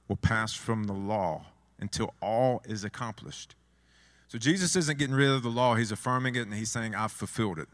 will 0.07 0.15
pass 0.15 0.53
from 0.53 0.85
the 0.85 0.93
law 0.93 1.45
until 1.79 2.13
all 2.21 2.61
is 2.65 2.83
accomplished. 2.83 3.55
So 4.27 4.37
Jesus 4.37 4.75
isn't 4.75 4.97
getting 4.97 5.15
rid 5.15 5.29
of 5.29 5.43
the 5.43 5.49
law, 5.49 5.75
he's 5.75 5.91
affirming 5.91 6.35
it 6.35 6.41
and 6.41 6.53
he's 6.53 6.71
saying, 6.71 6.95
I've 6.95 7.11
fulfilled 7.11 7.59
it. 7.59 7.67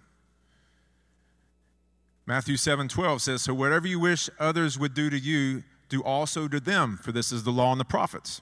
Matthew 2.26 2.58
7 2.58 2.88
12 2.88 3.22
says, 3.22 3.42
So 3.44 3.54
whatever 3.54 3.88
you 3.88 4.00
wish 4.00 4.30
others 4.40 4.78
would 4.78 4.94
do 4.94 5.10
to 5.10 5.18
you, 5.18 5.64
do 5.90 6.04
also 6.04 6.48
to 6.48 6.60
them, 6.60 7.00
for 7.02 7.12
this 7.12 7.32
is 7.32 7.44
the 7.44 7.52
law 7.52 7.72
and 7.72 7.80
the 7.80 7.86
prophets. 7.86 8.42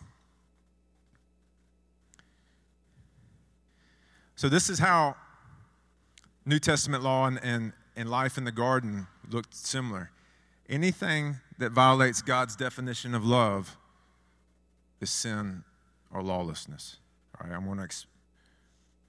So, 4.36 4.50
this 4.50 4.70
is 4.70 4.80
how 4.80 5.16
New 6.46 6.60
Testament 6.60 7.04
law 7.04 7.26
and, 7.28 7.40
and 7.44 7.74
and 7.96 8.10
life 8.10 8.38
in 8.38 8.44
the 8.44 8.52
garden 8.52 9.08
looked 9.30 9.56
similar. 9.56 10.12
Anything 10.68 11.38
that 11.58 11.72
violates 11.72 12.22
God's 12.22 12.56
definition 12.56 13.16
of 13.16 13.26
love 13.26 13.78
is 15.00 15.10
sin 15.10 15.64
or 16.12 16.22
lawlessness. 16.22 16.98
All 17.40 17.48
right, 17.48 17.56
I'm 17.56 17.66
going 17.66 17.78
to 17.78 17.84
ex- 17.84 18.06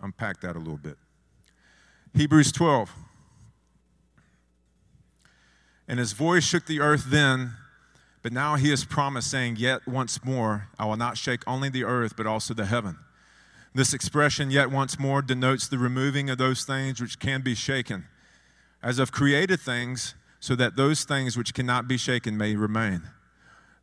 unpack 0.00 0.40
that 0.42 0.56
a 0.56 0.58
little 0.58 0.76
bit. 0.76 0.96
Hebrews 2.14 2.52
12. 2.52 2.92
And 5.88 5.98
his 5.98 6.12
voice 6.12 6.44
shook 6.44 6.66
the 6.66 6.80
earth 6.80 7.06
then, 7.08 7.52
but 8.22 8.32
now 8.32 8.56
he 8.56 8.70
has 8.70 8.84
promised, 8.84 9.30
saying, 9.30 9.56
Yet 9.56 9.86
once 9.86 10.24
more, 10.24 10.68
I 10.78 10.84
will 10.86 10.96
not 10.96 11.16
shake 11.16 11.42
only 11.46 11.68
the 11.68 11.84
earth, 11.84 12.16
but 12.16 12.26
also 12.26 12.54
the 12.54 12.66
heaven. 12.66 12.98
This 13.76 13.92
expression, 13.92 14.50
yet 14.50 14.70
once 14.70 14.98
more, 14.98 15.20
denotes 15.20 15.68
the 15.68 15.76
removing 15.76 16.30
of 16.30 16.38
those 16.38 16.64
things 16.64 16.98
which 16.98 17.18
can 17.18 17.42
be 17.42 17.54
shaken, 17.54 18.06
as 18.82 18.98
of 18.98 19.12
created 19.12 19.60
things, 19.60 20.14
so 20.40 20.56
that 20.56 20.76
those 20.76 21.04
things 21.04 21.36
which 21.36 21.52
cannot 21.52 21.86
be 21.86 21.98
shaken 21.98 22.38
may 22.38 22.56
remain. 22.56 23.02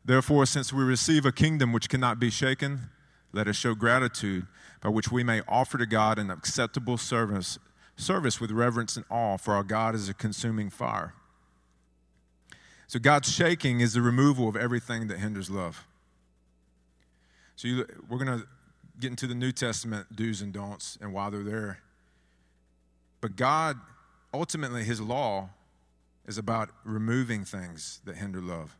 Therefore, 0.04 0.46
since 0.46 0.72
we 0.72 0.82
receive 0.82 1.24
a 1.24 1.30
kingdom 1.30 1.72
which 1.72 1.88
cannot 1.88 2.18
be 2.18 2.28
shaken, 2.28 2.90
let 3.32 3.46
us 3.46 3.54
show 3.54 3.76
gratitude 3.76 4.48
by 4.80 4.88
which 4.88 5.12
we 5.12 5.22
may 5.22 5.42
offer 5.46 5.78
to 5.78 5.86
God 5.86 6.18
an 6.18 6.28
acceptable 6.28 6.98
service, 6.98 7.60
service 7.96 8.40
with 8.40 8.50
reverence 8.50 8.96
and 8.96 9.04
awe, 9.10 9.36
for 9.36 9.54
our 9.54 9.62
God 9.62 9.94
is 9.94 10.08
a 10.08 10.14
consuming 10.14 10.70
fire. 10.70 11.14
So, 12.88 12.98
God's 12.98 13.32
shaking 13.32 13.78
is 13.78 13.92
the 13.92 14.02
removal 14.02 14.48
of 14.48 14.56
everything 14.56 15.06
that 15.06 15.18
hinders 15.18 15.50
love. 15.50 15.86
So, 17.54 17.68
you, 17.68 17.86
we're 18.08 18.18
going 18.18 18.40
to 18.40 18.48
get 19.00 19.10
into 19.10 19.26
the 19.26 19.34
New 19.34 19.52
Testament 19.52 20.14
do's 20.14 20.40
and 20.40 20.52
don'ts 20.52 20.98
and 21.00 21.12
why 21.12 21.30
they're 21.30 21.42
there. 21.42 21.80
But 23.20 23.36
God, 23.36 23.78
ultimately, 24.32 24.84
His 24.84 25.00
law 25.00 25.50
is 26.26 26.38
about 26.38 26.70
removing 26.84 27.44
things 27.44 28.00
that 28.04 28.16
hinder 28.16 28.40
love. 28.40 28.76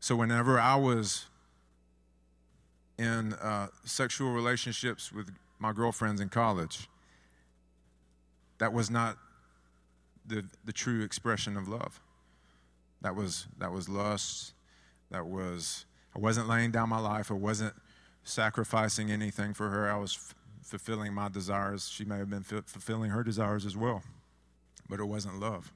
So, 0.00 0.16
whenever 0.16 0.60
I 0.60 0.76
was 0.76 1.26
in 2.98 3.32
uh, 3.34 3.68
sexual 3.84 4.32
relationships 4.32 5.12
with 5.12 5.30
my 5.58 5.72
girlfriends 5.72 6.20
in 6.20 6.28
college, 6.28 6.88
that 8.58 8.72
was 8.72 8.90
not 8.90 9.16
the, 10.26 10.44
the 10.64 10.72
true 10.72 11.02
expression 11.02 11.56
of 11.56 11.68
love. 11.68 12.00
That 13.00 13.14
was, 13.14 13.46
that 13.58 13.72
was 13.72 13.88
lust. 13.88 14.52
That 15.10 15.26
was, 15.26 15.84
I 16.14 16.18
wasn't 16.18 16.48
laying 16.48 16.70
down 16.70 16.88
my 16.88 17.00
life. 17.00 17.30
I 17.30 17.34
wasn't 17.34 17.74
sacrificing 18.22 19.10
anything 19.10 19.54
for 19.54 19.68
her. 19.70 19.90
I 19.90 19.96
was 19.96 20.14
f- 20.14 20.34
fulfilling 20.62 21.12
my 21.12 21.28
desires. 21.28 21.88
She 21.88 22.04
may 22.04 22.18
have 22.18 22.30
been 22.30 22.44
f- 22.50 22.64
fulfilling 22.66 23.10
her 23.10 23.22
desires 23.22 23.66
as 23.66 23.76
well, 23.76 24.02
but 24.88 25.00
it 25.00 25.04
wasn't 25.04 25.40
love. 25.40 25.72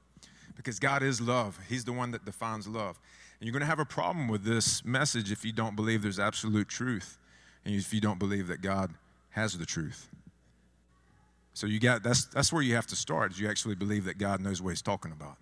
Because 0.55 0.79
God 0.79 1.03
is 1.03 1.21
love, 1.21 1.59
He's 1.69 1.85
the 1.85 1.93
one 1.93 2.11
that 2.11 2.25
defines 2.25 2.67
love. 2.67 2.99
And 3.39 3.47
you're 3.47 3.53
going 3.53 3.61
to 3.61 3.67
have 3.67 3.79
a 3.79 3.85
problem 3.85 4.27
with 4.27 4.43
this 4.43 4.83
message 4.83 5.31
if 5.31 5.45
you 5.45 5.53
don't 5.53 5.75
believe 5.75 6.01
there's 6.01 6.19
absolute 6.19 6.67
truth 6.67 7.17
and 7.63 7.73
if 7.75 7.93
you 7.93 8.01
don't 8.01 8.19
believe 8.19 8.47
that 8.47 8.61
God 8.61 8.93
has 9.31 9.57
the 9.57 9.65
truth. 9.65 10.09
So 11.53 11.67
you 11.67 11.79
got 11.79 12.03
that's 12.03 12.25
that's 12.25 12.53
where 12.53 12.61
you 12.61 12.75
have 12.75 12.87
to 12.87 12.95
start. 12.95 13.31
Is 13.31 13.39
you 13.39 13.49
actually 13.49 13.75
believe 13.75 14.05
that 14.05 14.17
God 14.17 14.41
knows 14.41 14.61
what 14.61 14.69
He's 14.71 14.81
talking 14.81 15.11
about. 15.11 15.35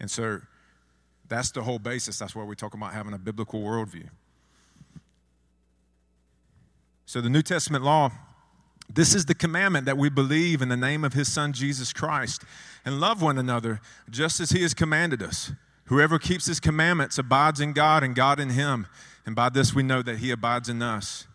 And 0.00 0.10
so 0.10 0.40
that's 1.28 1.50
the 1.50 1.62
whole 1.62 1.78
basis. 1.78 2.18
That's 2.18 2.34
why 2.34 2.44
we 2.44 2.54
talk 2.54 2.74
about 2.74 2.92
having 2.92 3.14
a 3.14 3.18
biblical 3.18 3.62
worldview. 3.62 4.08
So 7.06 7.20
the 7.20 7.30
New 7.30 7.42
Testament 7.42 7.84
law, 7.84 8.10
this 8.88 9.14
is 9.14 9.26
the 9.26 9.34
commandment 9.34 9.86
that 9.86 9.98
we 9.98 10.08
believe 10.08 10.62
in 10.62 10.68
the 10.68 10.76
name 10.76 11.04
of 11.04 11.12
His 11.12 11.32
Son 11.32 11.52
Jesus 11.52 11.92
Christ 11.92 12.42
and 12.84 13.00
love 13.00 13.22
one 13.22 13.38
another 13.38 13.80
just 14.10 14.40
as 14.40 14.50
He 14.50 14.62
has 14.62 14.74
commanded 14.74 15.22
us. 15.22 15.52
Whoever 15.86 16.18
keeps 16.18 16.46
His 16.46 16.60
commandments 16.60 17.18
abides 17.18 17.60
in 17.60 17.72
God 17.72 18.02
and 18.02 18.14
God 18.14 18.40
in 18.40 18.50
Him. 18.50 18.86
And 19.26 19.36
by 19.36 19.48
this 19.48 19.74
we 19.74 19.82
know 19.82 20.02
that 20.02 20.18
He 20.18 20.30
abides 20.30 20.68
in 20.68 20.82
us 20.82 21.26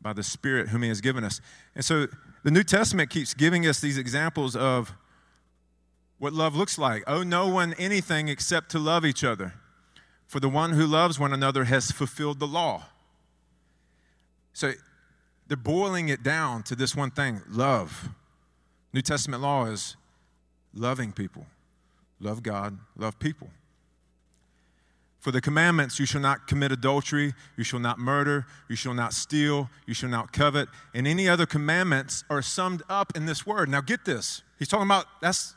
by 0.00 0.12
the 0.12 0.22
Spirit 0.22 0.68
whom 0.68 0.82
He 0.82 0.88
has 0.88 1.00
given 1.00 1.24
us. 1.24 1.40
And 1.74 1.84
so 1.84 2.06
the 2.44 2.50
New 2.50 2.62
Testament 2.62 3.10
keeps 3.10 3.34
giving 3.34 3.66
us 3.66 3.80
these 3.80 3.98
examples 3.98 4.54
of 4.54 4.92
what 6.18 6.32
love 6.32 6.56
looks 6.56 6.78
like. 6.78 7.04
Oh, 7.06 7.22
no 7.22 7.48
one 7.48 7.74
anything 7.74 8.28
except 8.28 8.70
to 8.70 8.78
love 8.78 9.04
each 9.04 9.24
other. 9.24 9.54
For 10.26 10.40
the 10.40 10.48
one 10.48 10.72
who 10.72 10.86
loves 10.86 11.18
one 11.18 11.32
another 11.32 11.64
has 11.64 11.90
fulfilled 11.90 12.40
the 12.40 12.46
law. 12.46 12.84
So 14.52 14.72
they're 15.46 15.56
boiling 15.56 16.08
it 16.08 16.22
down 16.22 16.62
to 16.64 16.74
this 16.74 16.96
one 16.96 17.10
thing 17.10 17.42
love. 17.48 18.08
New 18.92 19.02
Testament 19.02 19.42
law 19.42 19.66
is 19.66 19.96
loving 20.74 21.12
people, 21.12 21.46
love 22.20 22.42
God, 22.42 22.78
love 22.96 23.18
people. 23.18 23.50
For 25.20 25.32
the 25.32 25.40
commandments, 25.40 25.98
you 25.98 26.06
shall 26.06 26.20
not 26.20 26.46
commit 26.46 26.70
adultery, 26.70 27.34
you 27.56 27.64
shall 27.64 27.80
not 27.80 27.98
murder, 27.98 28.46
you 28.68 28.76
shall 28.76 28.94
not 28.94 29.12
steal, 29.12 29.68
you 29.84 29.92
shall 29.92 30.08
not 30.08 30.32
covet, 30.32 30.68
and 30.94 31.06
any 31.06 31.28
other 31.28 31.46
commandments 31.46 32.24
are 32.30 32.42
summed 32.42 32.82
up 32.88 33.16
in 33.16 33.26
this 33.26 33.44
word. 33.44 33.68
Now 33.68 33.80
get 33.80 34.04
this. 34.04 34.42
He's 34.58 34.68
talking 34.68 34.86
about 34.86 35.06
that's 35.20 35.54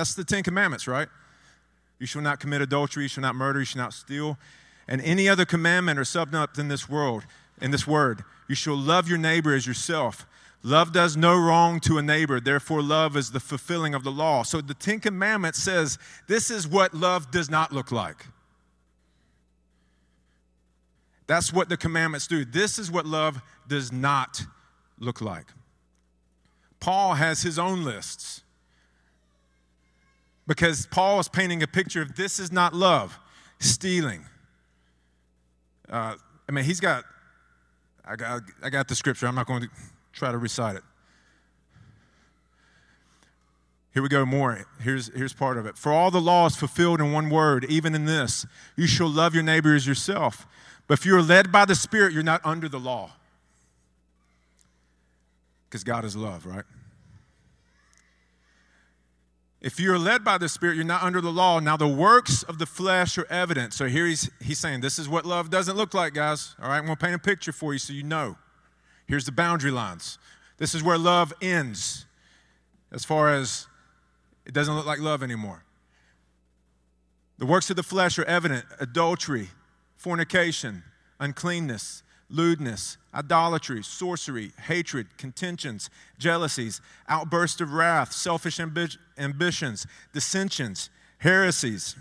that's 0.00 0.14
the 0.14 0.24
10 0.24 0.42
commandments, 0.44 0.88
right? 0.88 1.08
You 1.98 2.06
shall 2.06 2.22
not 2.22 2.40
commit 2.40 2.62
adultery, 2.62 3.02
you 3.02 3.08
shall 3.08 3.20
not 3.20 3.34
murder, 3.34 3.58
you 3.58 3.66
shall 3.66 3.82
not 3.82 3.92
steal, 3.92 4.38
and 4.88 5.02
any 5.02 5.28
other 5.28 5.44
commandment 5.44 5.98
or 5.98 6.06
summed 6.06 6.34
in 6.56 6.68
this 6.68 6.88
world, 6.88 7.24
in 7.60 7.70
this 7.70 7.86
word. 7.86 8.24
You 8.48 8.54
shall 8.54 8.76
love 8.76 9.10
your 9.10 9.18
neighbor 9.18 9.54
as 9.54 9.66
yourself. 9.66 10.26
Love 10.62 10.94
does 10.94 11.18
no 11.18 11.36
wrong 11.36 11.80
to 11.80 11.98
a 11.98 12.02
neighbor, 12.02 12.40
therefore 12.40 12.82
love 12.82 13.14
is 13.14 13.30
the 13.32 13.40
fulfilling 13.40 13.94
of 13.94 14.02
the 14.02 14.10
law. 14.10 14.42
So 14.42 14.62
the 14.62 14.72
10 14.72 15.00
commandments 15.00 15.62
says 15.62 15.98
this 16.28 16.50
is 16.50 16.66
what 16.66 16.94
love 16.94 17.30
does 17.30 17.50
not 17.50 17.70
look 17.70 17.92
like. 17.92 18.24
That's 21.26 21.52
what 21.52 21.68
the 21.68 21.76
commandments 21.76 22.26
do. 22.26 22.46
This 22.46 22.78
is 22.78 22.90
what 22.90 23.04
love 23.04 23.42
does 23.68 23.92
not 23.92 24.46
look 24.98 25.20
like. 25.20 25.48
Paul 26.80 27.14
has 27.14 27.42
his 27.42 27.58
own 27.58 27.84
lists 27.84 28.44
because 30.46 30.86
Paul 30.86 31.20
is 31.20 31.28
painting 31.28 31.62
a 31.62 31.66
picture 31.66 32.02
of 32.02 32.16
this 32.16 32.38
is 32.38 32.50
not 32.50 32.74
love, 32.74 33.18
stealing. 33.58 34.24
Uh, 35.88 36.14
I 36.48 36.52
mean, 36.52 36.64
he's 36.64 36.80
got, 36.80 37.04
I 38.04 38.16
got, 38.16 38.42
I 38.62 38.70
got 38.70 38.88
the 38.88 38.94
scripture. 38.94 39.26
I'm 39.26 39.34
not 39.34 39.46
going 39.46 39.62
to 39.62 39.68
try 40.12 40.32
to 40.32 40.38
recite 40.38 40.76
it. 40.76 40.82
Here 43.92 44.02
we 44.02 44.08
go 44.08 44.24
more. 44.24 44.66
Here's, 44.80 45.12
here's 45.14 45.32
part 45.32 45.58
of 45.58 45.66
it. 45.66 45.76
For 45.76 45.92
all 45.92 46.10
the 46.10 46.20
law 46.20 46.46
is 46.46 46.54
fulfilled 46.54 47.00
in 47.00 47.12
one 47.12 47.28
word, 47.28 47.64
even 47.68 47.94
in 47.94 48.04
this 48.04 48.46
you 48.76 48.86
shall 48.86 49.08
love 49.08 49.34
your 49.34 49.42
neighbor 49.42 49.74
as 49.74 49.86
yourself. 49.86 50.46
But 50.86 50.98
if 50.98 51.06
you're 51.06 51.22
led 51.22 51.52
by 51.52 51.64
the 51.64 51.74
Spirit, 51.74 52.12
you're 52.12 52.22
not 52.22 52.40
under 52.44 52.68
the 52.68 52.80
law. 52.80 53.12
Because 55.68 55.84
God 55.84 56.04
is 56.04 56.16
love, 56.16 56.46
right? 56.46 56.64
If 59.60 59.78
you're 59.78 59.98
led 59.98 60.24
by 60.24 60.38
the 60.38 60.48
Spirit, 60.48 60.76
you're 60.76 60.84
not 60.84 61.02
under 61.02 61.20
the 61.20 61.30
law. 61.32 61.60
Now, 61.60 61.76
the 61.76 61.86
works 61.86 62.42
of 62.44 62.58
the 62.58 62.64
flesh 62.64 63.18
are 63.18 63.26
evident. 63.28 63.74
So 63.74 63.86
here 63.86 64.06
he's, 64.06 64.30
he's 64.40 64.58
saying, 64.58 64.80
This 64.80 64.98
is 64.98 65.08
what 65.08 65.26
love 65.26 65.50
doesn't 65.50 65.76
look 65.76 65.92
like, 65.92 66.14
guys. 66.14 66.54
All 66.60 66.68
right, 66.68 66.78
I'm 66.78 66.86
going 66.86 66.96
to 66.96 67.04
paint 67.04 67.14
a 67.14 67.18
picture 67.18 67.52
for 67.52 67.72
you 67.74 67.78
so 67.78 67.92
you 67.92 68.02
know. 68.02 68.36
Here's 69.06 69.26
the 69.26 69.32
boundary 69.32 69.70
lines. 69.70 70.18
This 70.56 70.74
is 70.74 70.82
where 70.82 70.96
love 70.96 71.32
ends, 71.42 72.06
as 72.92 73.04
far 73.04 73.30
as 73.30 73.66
it 74.46 74.54
doesn't 74.54 74.74
look 74.74 74.86
like 74.86 74.98
love 74.98 75.22
anymore. 75.22 75.64
The 77.38 77.46
works 77.46 77.70
of 77.70 77.76
the 77.76 77.82
flesh 77.82 78.18
are 78.18 78.24
evident 78.24 78.64
adultery, 78.78 79.48
fornication, 79.96 80.84
uncleanness, 81.18 82.02
lewdness, 82.30 82.96
idolatry, 83.12 83.82
sorcery, 83.82 84.52
hatred, 84.66 85.18
contentions, 85.18 85.90
jealousies, 86.18 86.80
outbursts 87.08 87.60
of 87.60 87.72
wrath, 87.72 88.12
selfish 88.12 88.58
ambi- 88.58 88.96
ambitions, 89.18 89.86
dissensions, 90.12 90.90
heresies, 91.18 91.96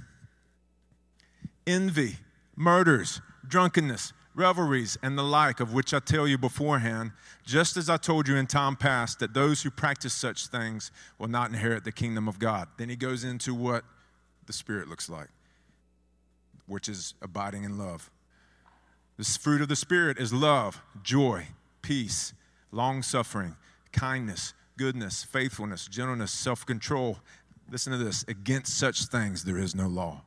envy, 1.65 2.17
murders, 2.55 3.21
drunkenness, 3.48 4.13
revelries, 4.36 4.98
and 5.01 5.17
the 5.17 5.24
like, 5.24 5.59
of 5.59 5.74
which 5.74 5.93
I 5.93 6.00
tell 6.00 6.27
you 6.27 6.38
beforehand, 6.38 7.12
just 7.43 7.75
as 7.75 7.89
I 7.89 7.98
told 7.98 8.27
you 8.27 8.36
in 8.36 8.48
time 8.48 8.75
past, 8.75 9.19
that 9.19 9.33
those 9.33 9.63
who 9.63 9.71
practice 9.71 10.13
such 10.13 10.48
things 10.48 10.91
will 11.17 11.27
not 11.27 11.50
inherit 11.50 11.83
the 11.83 11.91
kingdom 11.91 12.27
of 12.27 12.39
God. 12.39 12.67
Then 12.77 12.89
he 12.89 12.95
goes 12.95 13.24
into 13.24 13.53
what 13.53 13.83
the 14.45 14.53
Spirit 14.53 14.88
looks 14.88 15.09
like, 15.09 15.27
which 16.67 16.88
is 16.88 17.15
abiding 17.21 17.63
in 17.63 17.77
love. 17.77 18.09
This 19.19 19.35
fruit 19.35 19.61
of 19.61 19.67
the 19.67 19.75
Spirit 19.75 20.17
is 20.17 20.31
love, 20.31 20.81
joy, 21.03 21.47
peace, 21.81 22.31
long 22.71 23.03
suffering, 23.03 23.57
kindness, 23.91 24.53
goodness, 24.77 25.25
faithfulness, 25.25 25.88
gentleness, 25.88 26.31
self 26.31 26.65
control. 26.65 27.19
Listen 27.69 27.91
to 27.91 27.97
this 27.97 28.23
against 28.29 28.79
such 28.79 29.07
things 29.07 29.43
there 29.43 29.57
is 29.57 29.75
no 29.75 29.88
law. 29.88 30.21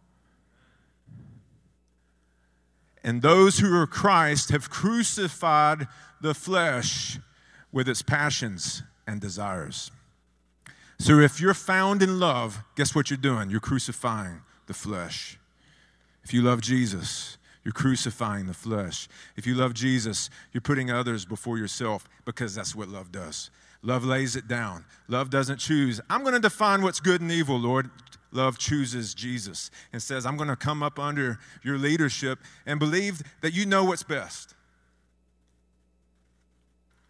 And 3.02 3.22
those 3.22 3.60
who 3.60 3.74
are 3.74 3.86
Christ 3.86 4.50
have 4.50 4.68
crucified 4.68 5.88
the 6.20 6.34
flesh 6.34 7.18
with 7.72 7.88
its 7.88 8.02
passions 8.02 8.82
and 9.06 9.22
desires. 9.22 9.90
So 10.98 11.18
if 11.18 11.40
you're 11.40 11.54
found 11.54 12.02
in 12.02 12.20
love, 12.20 12.62
guess 12.76 12.94
what 12.94 13.08
you're 13.08 13.16
doing? 13.16 13.48
You're 13.48 13.58
crucifying 13.58 14.42
the 14.66 14.74
flesh. 14.74 15.38
If 16.24 16.34
you 16.34 16.42
love 16.42 16.60
Jesus, 16.60 17.38
you're 17.64 17.72
crucifying 17.72 18.46
the 18.46 18.54
flesh. 18.54 19.08
If 19.36 19.46
you 19.46 19.54
love 19.54 19.74
Jesus, 19.74 20.30
you're 20.52 20.60
putting 20.60 20.90
others 20.90 21.24
before 21.24 21.58
yourself 21.58 22.08
because 22.24 22.54
that's 22.54 22.74
what 22.74 22.88
love 22.88 23.12
does. 23.12 23.50
Love 23.82 24.04
lays 24.04 24.36
it 24.36 24.48
down. 24.48 24.84
Love 25.08 25.30
doesn't 25.30 25.58
choose. 25.58 26.00
I'm 26.08 26.22
going 26.22 26.34
to 26.34 26.40
define 26.40 26.82
what's 26.82 27.00
good 27.00 27.20
and 27.20 27.30
evil, 27.30 27.58
Lord. 27.58 27.90
Love 28.30 28.58
chooses 28.58 29.12
Jesus 29.14 29.70
and 29.92 30.02
says, 30.02 30.24
I'm 30.24 30.36
going 30.36 30.48
to 30.48 30.56
come 30.56 30.82
up 30.82 30.98
under 30.98 31.38
your 31.62 31.78
leadership 31.78 32.38
and 32.64 32.78
believe 32.78 33.22
that 33.42 33.52
you 33.52 33.66
know 33.66 33.84
what's 33.84 34.02
best 34.02 34.54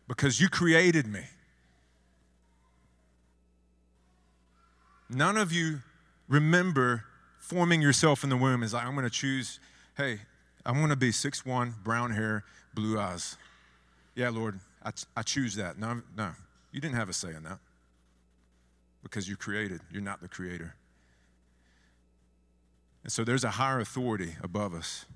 because 0.08 0.40
you 0.40 0.48
created 0.48 1.06
me. 1.06 1.22
None 5.08 5.36
of 5.36 5.52
you 5.52 5.80
remember 6.28 7.04
forming 7.38 7.82
yourself 7.82 8.24
in 8.24 8.30
the 8.30 8.36
womb 8.36 8.62
as 8.62 8.72
like, 8.72 8.84
I'm 8.84 8.94
going 8.94 9.04
to 9.04 9.10
choose, 9.10 9.60
hey, 9.96 10.20
I 10.64 10.72
want 10.72 10.90
to 10.90 10.96
be 10.96 11.12
six 11.12 11.44
one, 11.44 11.74
brown 11.82 12.12
hair, 12.12 12.44
blue 12.74 12.98
eyes. 12.98 13.36
Yeah, 14.14 14.28
Lord, 14.28 14.60
I, 14.84 14.92
I 15.16 15.22
choose 15.22 15.56
that. 15.56 15.78
No, 15.78 16.02
no, 16.16 16.32
you 16.70 16.80
didn't 16.80 16.96
have 16.96 17.08
a 17.08 17.12
say 17.12 17.34
in 17.34 17.42
that 17.44 17.58
because 19.02 19.28
you 19.28 19.36
created. 19.36 19.80
You're 19.90 20.02
not 20.02 20.20
the 20.20 20.28
creator. 20.28 20.76
And 23.02 23.12
so 23.12 23.24
there's 23.24 23.44
a 23.44 23.50
higher 23.50 23.80
authority 23.80 24.36
above 24.42 24.74
us. 24.74 25.06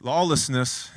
Lawlessness, 0.00 0.90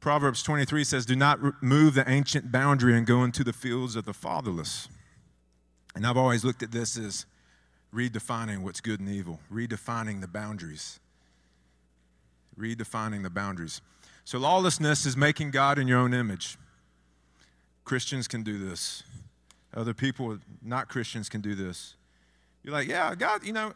Proverbs 0.00 0.42
23 0.42 0.84
says, 0.84 1.06
Do 1.06 1.16
not 1.16 1.62
move 1.62 1.94
the 1.94 2.08
ancient 2.08 2.50
boundary 2.50 2.96
and 2.96 3.06
go 3.06 3.24
into 3.24 3.44
the 3.44 3.52
fields 3.52 3.94
of 3.94 4.04
the 4.04 4.14
fatherless. 4.14 4.88
And 5.94 6.06
I've 6.06 6.16
always 6.16 6.44
looked 6.44 6.62
at 6.62 6.72
this 6.72 6.96
as 6.96 7.26
redefining 7.94 8.58
what's 8.58 8.80
good 8.80 9.00
and 9.00 9.08
evil, 9.08 9.40
redefining 9.52 10.20
the 10.20 10.28
boundaries. 10.28 11.00
Redefining 12.58 13.22
the 13.22 13.30
boundaries. 13.30 13.80
So, 14.24 14.38
lawlessness 14.38 15.06
is 15.06 15.16
making 15.16 15.50
God 15.50 15.78
in 15.78 15.86
your 15.86 15.98
own 15.98 16.14
image. 16.14 16.58
Christians 17.84 18.26
can 18.26 18.42
do 18.42 18.58
this. 18.58 19.02
Other 19.74 19.94
people, 19.94 20.38
not 20.62 20.88
Christians, 20.88 21.28
can 21.28 21.40
do 21.40 21.54
this. 21.54 21.94
You're 22.64 22.72
like, 22.72 22.88
yeah, 22.88 23.14
God, 23.14 23.44
you 23.44 23.52
know, 23.52 23.72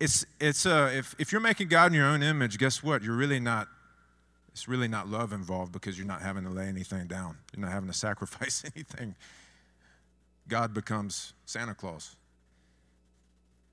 it's, 0.00 0.24
it's, 0.40 0.64
uh, 0.64 0.90
if, 0.94 1.14
if 1.18 1.30
you're 1.30 1.42
making 1.42 1.68
God 1.68 1.88
in 1.88 1.94
your 1.94 2.06
own 2.06 2.22
image, 2.22 2.56
guess 2.56 2.82
what? 2.82 3.02
You're 3.02 3.16
really 3.16 3.38
not, 3.38 3.68
it's 4.50 4.66
really 4.66 4.88
not 4.88 5.08
love 5.08 5.32
involved 5.32 5.72
because 5.72 5.98
you're 5.98 6.06
not 6.06 6.22
having 6.22 6.44
to 6.44 6.50
lay 6.50 6.66
anything 6.66 7.06
down. 7.06 7.36
You're 7.54 7.66
not 7.66 7.72
having 7.72 7.90
to 7.90 7.96
sacrifice 7.96 8.64
anything. 8.74 9.14
God 10.50 10.74
becomes 10.74 11.32
Santa 11.46 11.74
Claus. 11.74 12.16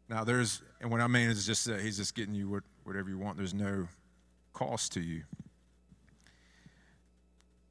Now, 0.08 0.24
there's, 0.24 0.62
and 0.80 0.90
what 0.90 1.02
I 1.02 1.08
mean 1.08 1.30
is 1.30 1.46
just 1.46 1.66
that 1.66 1.82
he's 1.82 1.98
just 1.98 2.16
getting 2.16 2.34
you 2.34 2.50
what, 2.50 2.64
whatever 2.86 3.10
you 3.10 3.18
want. 3.18 3.36
There's 3.36 3.54
no 3.54 3.90
cost 4.54 4.94
to 4.94 5.02
you. 5.02 5.24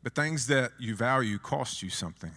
But 0.03 0.15
things 0.15 0.47
that 0.49 0.73
you 0.79 0.95
value 0.95 1.39
cost 1.39 1.83
you 1.83 1.89
something. 1.89 2.33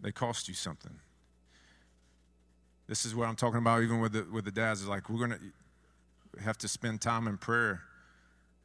They 0.00 0.12
cost 0.12 0.48
you 0.48 0.54
something. 0.54 0.94
This 2.86 3.04
is 3.04 3.14
what 3.14 3.28
I'm 3.28 3.36
talking 3.36 3.58
about, 3.58 3.82
even 3.82 4.00
with 4.00 4.12
the, 4.12 4.26
with 4.30 4.44
the 4.44 4.52
dads. 4.52 4.80
It's 4.80 4.88
like, 4.88 5.08
we're 5.08 5.26
going 5.26 5.38
to 6.36 6.42
have 6.42 6.58
to 6.58 6.68
spend 6.68 7.00
time 7.00 7.26
in 7.26 7.38
prayer. 7.38 7.82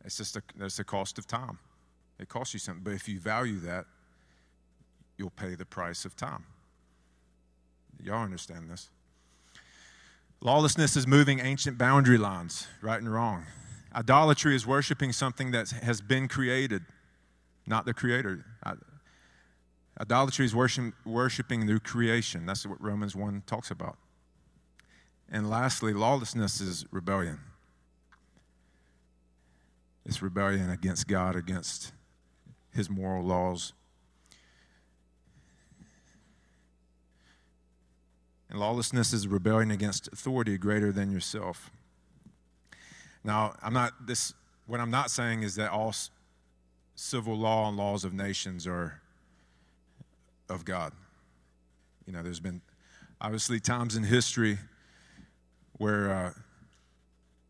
It's 0.03 0.17
just 0.17 0.35
a, 0.35 0.41
that's 0.57 0.77
the 0.77 0.83
cost 0.83 1.17
of 1.17 1.27
time. 1.27 1.59
It 2.19 2.29
costs 2.29 2.53
you 2.53 2.59
something. 2.59 2.83
But 2.83 2.93
if 2.93 3.07
you 3.07 3.19
value 3.19 3.59
that, 3.61 3.85
you'll 5.17 5.29
pay 5.31 5.55
the 5.55 5.65
price 5.65 6.05
of 6.05 6.15
time. 6.15 6.45
Y'all 8.01 8.23
understand 8.23 8.69
this? 8.69 8.89
Lawlessness 10.41 10.97
is 10.97 11.07
moving 11.07 11.39
ancient 11.39 11.77
boundary 11.77 12.17
lines, 12.17 12.67
right 12.81 12.99
and 12.99 13.11
wrong. 13.11 13.45
Idolatry 13.95 14.55
is 14.55 14.67
worshiping 14.67 15.13
something 15.13 15.51
that 15.51 15.69
has 15.69 16.01
been 16.01 16.27
created, 16.27 16.83
not 17.65 17.85
the 17.85 17.93
creator. 17.93 18.43
Idolatry 20.01 20.45
is 20.45 20.53
worship, 20.53 20.93
worshiping 21.05 21.67
the 21.67 21.79
creation. 21.79 22.45
That's 22.45 22.65
what 22.65 22.81
Romans 22.81 23.15
1 23.15 23.43
talks 23.45 23.71
about. 23.71 23.97
And 25.31 25.49
lastly, 25.49 25.93
lawlessness 25.93 26.59
is 26.59 26.85
rebellion. 26.91 27.39
It's 30.05 30.21
rebellion 30.21 30.69
against 30.69 31.07
God, 31.07 31.35
against 31.35 31.93
his 32.71 32.89
moral 32.89 33.23
laws. 33.23 33.71
And 38.53 38.61
lawlessness 38.61 39.13
is 39.13 39.27
rebellion 39.27 39.71
against 39.71 40.07
authority 40.13 40.59
greater 40.59 40.91
than 40.91 41.11
yourself. 41.11 41.71
Now, 43.23 43.55
I'm 43.63 43.73
not 43.73 44.05
this 44.05 44.35
what 44.67 44.79
I'm 44.79 44.91
not 44.91 45.09
saying 45.09 45.41
is 45.41 45.55
that 45.55 45.71
all 45.71 45.93
civil 46.93 47.35
law 47.35 47.67
and 47.67 47.75
laws 47.75 48.05
of 48.05 48.13
nations 48.13 48.67
are 48.67 49.01
of 50.49 50.65
God. 50.65 50.93
You 52.05 52.13
know, 52.13 52.21
there's 52.21 52.39
been 52.39 52.61
obviously 53.19 53.59
times 53.59 53.95
in 53.95 54.03
history 54.03 54.59
where 55.79 56.11
uh, 56.11 56.33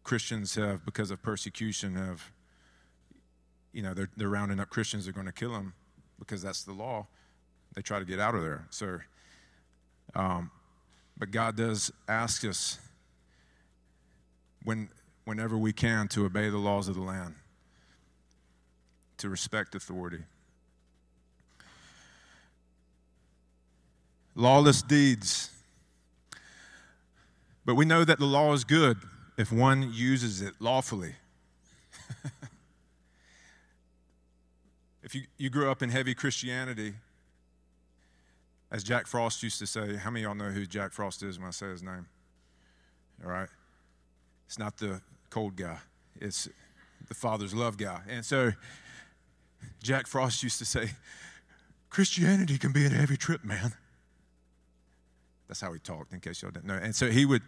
Christians 0.05 0.55
have, 0.55 0.85
because 0.85 1.11
of 1.11 1.21
persecution, 1.21 1.95
have, 1.95 2.31
you 3.73 3.83
know, 3.83 3.93
they're, 3.93 4.09
they're 4.15 4.29
rounding 4.29 4.61
up 4.61 4.69
Christians, 4.69 5.03
they're 5.03 5.13
going 5.13 5.27
to 5.27 5.33
kill 5.33 5.51
them 5.51 5.73
because 6.17 6.41
that's 6.41 6.63
the 6.63 6.71
law. 6.71 7.07
They 7.73 7.81
try 7.81 7.99
to 7.99 8.05
get 8.05 8.19
out 8.19 8.35
of 8.35 8.41
there. 8.41 8.65
So, 8.69 8.99
um, 10.15 10.49
but 11.17 11.31
God 11.31 11.55
does 11.55 11.91
ask 12.07 12.43
us 12.45 12.79
when, 14.63 14.89
whenever 15.25 15.57
we 15.57 15.73
can 15.73 16.07
to 16.09 16.25
obey 16.25 16.49
the 16.49 16.57
laws 16.57 16.87
of 16.87 16.95
the 16.95 17.01
land, 17.01 17.35
to 19.17 19.29
respect 19.29 19.75
authority. 19.75 20.23
Lawless 24.35 24.81
deeds. 24.81 25.51
But 27.65 27.75
we 27.75 27.85
know 27.85 28.03
that 28.03 28.19
the 28.19 28.25
law 28.25 28.53
is 28.53 28.63
good 28.63 28.97
if 29.37 29.51
one 29.51 29.91
uses 29.93 30.41
it 30.41 30.55
lawfully. 30.59 31.13
if 35.03 35.15
you, 35.15 35.23
you 35.37 35.49
grew 35.49 35.69
up 35.71 35.81
in 35.81 35.89
heavy 35.89 36.13
Christianity, 36.13 36.95
as 38.73 38.83
Jack 38.83 39.05
Frost 39.05 39.43
used 39.43 39.59
to 39.59 39.67
say, 39.67 39.95
how 39.95 40.09
many 40.09 40.25
of 40.25 40.29
y'all 40.29 40.35
know 40.35 40.51
who 40.51 40.65
Jack 40.65 40.91
Frost 40.93 41.21
is 41.21 41.37
when 41.37 41.47
I 41.47 41.51
say 41.51 41.67
his 41.67 41.83
name? 41.83 42.07
All 43.23 43.29
right? 43.29 43.47
It's 44.47 44.57
not 44.57 44.77
the 44.77 44.99
cold 45.29 45.55
guy, 45.55 45.77
it's 46.19 46.49
the 47.07 47.13
Father's 47.13 47.53
love 47.53 47.77
guy. 47.77 48.01
And 48.09 48.25
so 48.25 48.51
Jack 49.83 50.07
Frost 50.07 50.41
used 50.41 50.57
to 50.57 50.65
say, 50.65 50.89
Christianity 51.91 52.57
can 52.57 52.71
be 52.71 52.87
a 52.87 52.89
heavy 52.89 53.15
trip, 53.15 53.45
man. 53.45 53.73
That's 55.47 55.61
how 55.61 55.71
he 55.71 55.79
talked, 55.79 56.11
in 56.11 56.19
case 56.19 56.41
y'all 56.41 56.49
didn't 56.49 56.65
know. 56.65 56.79
And 56.81 56.95
so 56.95 57.11
he 57.11 57.25
would, 57.25 57.43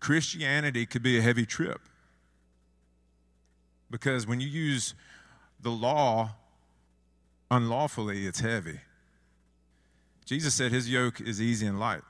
Christianity 0.00 0.86
could 0.86 1.02
be 1.02 1.18
a 1.18 1.20
heavy 1.20 1.44
trip. 1.44 1.80
Because 3.90 4.26
when 4.26 4.40
you 4.40 4.48
use 4.48 4.94
the 5.60 5.70
law 5.70 6.30
unlawfully, 7.50 8.26
it's 8.26 8.40
heavy. 8.40 8.80
Jesus 10.24 10.54
said 10.54 10.72
his 10.72 10.88
yoke 10.88 11.20
is 11.20 11.40
easy 11.40 11.66
and 11.66 11.78
light. 11.78 12.02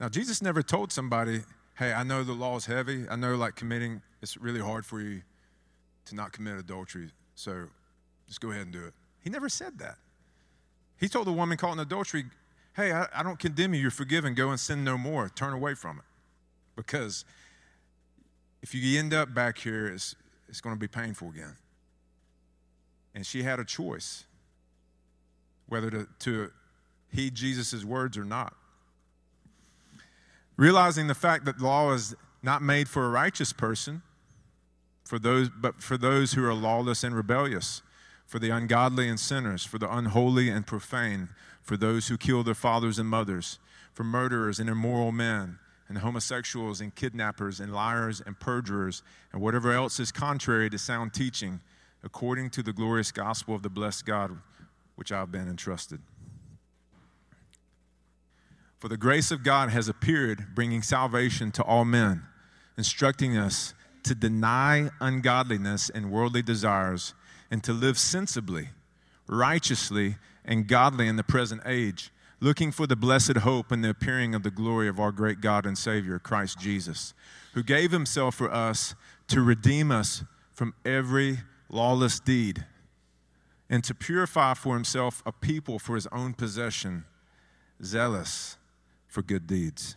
Now, 0.00 0.08
Jesus 0.08 0.42
never 0.42 0.62
told 0.62 0.92
somebody, 0.92 1.42
hey, 1.76 1.92
I 1.92 2.02
know 2.02 2.24
the 2.24 2.32
law 2.32 2.56
is 2.56 2.66
heavy. 2.66 3.06
I 3.08 3.16
know, 3.16 3.36
like, 3.36 3.54
committing, 3.54 4.02
it's 4.20 4.36
really 4.36 4.60
hard 4.60 4.84
for 4.84 5.00
you 5.00 5.22
to 6.06 6.14
not 6.14 6.32
commit 6.32 6.56
adultery. 6.56 7.10
So 7.34 7.66
just 8.26 8.40
go 8.40 8.50
ahead 8.50 8.62
and 8.62 8.72
do 8.72 8.84
it. 8.84 8.94
He 9.22 9.30
never 9.30 9.48
said 9.48 9.78
that. 9.78 9.96
He 10.98 11.08
told 11.08 11.26
the 11.26 11.32
woman 11.32 11.56
caught 11.56 11.72
in 11.72 11.78
adultery, 11.78 12.24
hey, 12.74 12.92
I, 12.92 13.06
I 13.14 13.22
don't 13.22 13.38
condemn 13.38 13.74
you. 13.74 13.80
You're 13.80 13.90
forgiven. 13.90 14.34
Go 14.34 14.50
and 14.50 14.58
sin 14.58 14.82
no 14.84 14.98
more. 14.98 15.28
Turn 15.28 15.52
away 15.52 15.74
from 15.74 15.98
it. 15.98 16.04
Because 16.74 17.24
if 18.62 18.74
you 18.74 18.98
end 18.98 19.12
up 19.12 19.34
back 19.34 19.58
here, 19.58 19.86
it's, 19.88 20.14
it's 20.48 20.60
going 20.60 20.74
to 20.74 20.80
be 20.80 20.88
painful 20.88 21.28
again. 21.28 21.56
And 23.14 23.26
she 23.26 23.42
had 23.42 23.60
a 23.60 23.64
choice 23.64 24.24
whether 25.72 25.90
to, 25.90 26.06
to 26.18 26.50
heed 27.10 27.34
Jesus' 27.34 27.82
words 27.82 28.18
or 28.18 28.24
not. 28.24 28.54
Realizing 30.58 31.06
the 31.06 31.14
fact 31.14 31.46
that 31.46 31.60
law 31.60 31.94
is 31.94 32.14
not 32.42 32.60
made 32.60 32.90
for 32.90 33.06
a 33.06 33.08
righteous 33.08 33.54
person, 33.54 34.02
for 35.02 35.18
those, 35.18 35.48
but 35.48 35.82
for 35.82 35.96
those 35.96 36.34
who 36.34 36.44
are 36.44 36.52
lawless 36.52 37.02
and 37.02 37.16
rebellious, 37.16 37.80
for 38.26 38.38
the 38.38 38.50
ungodly 38.50 39.08
and 39.08 39.18
sinners, 39.18 39.64
for 39.64 39.78
the 39.78 39.90
unholy 39.90 40.50
and 40.50 40.66
profane, 40.66 41.30
for 41.62 41.78
those 41.78 42.08
who 42.08 42.18
kill 42.18 42.42
their 42.42 42.54
fathers 42.54 42.98
and 42.98 43.08
mothers, 43.08 43.58
for 43.94 44.04
murderers 44.04 44.60
and 44.60 44.68
immoral 44.68 45.10
men, 45.10 45.58
and 45.88 45.98
homosexuals 45.98 46.82
and 46.82 46.94
kidnappers 46.94 47.60
and 47.60 47.72
liars 47.72 48.20
and 48.24 48.38
perjurers, 48.38 49.02
and 49.32 49.40
whatever 49.40 49.72
else 49.72 49.98
is 49.98 50.12
contrary 50.12 50.68
to 50.68 50.76
sound 50.76 51.14
teaching, 51.14 51.60
according 52.04 52.50
to 52.50 52.62
the 52.62 52.74
glorious 52.74 53.10
gospel 53.10 53.54
of 53.54 53.62
the 53.62 53.70
blessed 53.70 54.04
God 54.04 54.36
which 54.96 55.12
I've 55.12 55.32
been 55.32 55.48
entrusted. 55.48 56.00
For 58.78 58.88
the 58.88 58.96
grace 58.96 59.30
of 59.30 59.44
God 59.44 59.68
has 59.70 59.88
appeared, 59.88 60.54
bringing 60.54 60.82
salvation 60.82 61.52
to 61.52 61.62
all 61.62 61.84
men, 61.84 62.24
instructing 62.76 63.36
us 63.36 63.74
to 64.02 64.14
deny 64.14 64.90
ungodliness 65.00 65.88
and 65.88 66.10
worldly 66.10 66.42
desires, 66.42 67.14
and 67.48 67.62
to 67.62 67.72
live 67.72 67.96
sensibly, 67.96 68.70
righteously, 69.28 70.16
and 70.44 70.66
godly 70.66 71.06
in 71.06 71.14
the 71.14 71.22
present 71.22 71.62
age, 71.64 72.10
looking 72.40 72.72
for 72.72 72.88
the 72.88 72.96
blessed 72.96 73.36
hope 73.36 73.70
and 73.70 73.84
the 73.84 73.90
appearing 73.90 74.34
of 74.34 74.42
the 74.42 74.50
glory 74.50 74.88
of 74.88 74.98
our 74.98 75.12
great 75.12 75.40
God 75.40 75.64
and 75.64 75.78
Savior, 75.78 76.18
Christ 76.18 76.58
Jesus, 76.58 77.14
who 77.54 77.62
gave 77.62 77.92
himself 77.92 78.34
for 78.34 78.52
us 78.52 78.96
to 79.28 79.42
redeem 79.42 79.92
us 79.92 80.24
from 80.52 80.74
every 80.84 81.38
lawless 81.68 82.18
deed 82.18 82.64
and 83.72 83.82
to 83.82 83.94
purify 83.94 84.52
for 84.52 84.74
himself 84.74 85.22
a 85.24 85.32
people 85.32 85.78
for 85.78 85.94
his 85.94 86.06
own 86.08 86.34
possession, 86.34 87.06
zealous 87.82 88.58
for 89.06 89.22
good 89.22 89.46
deeds. 89.46 89.96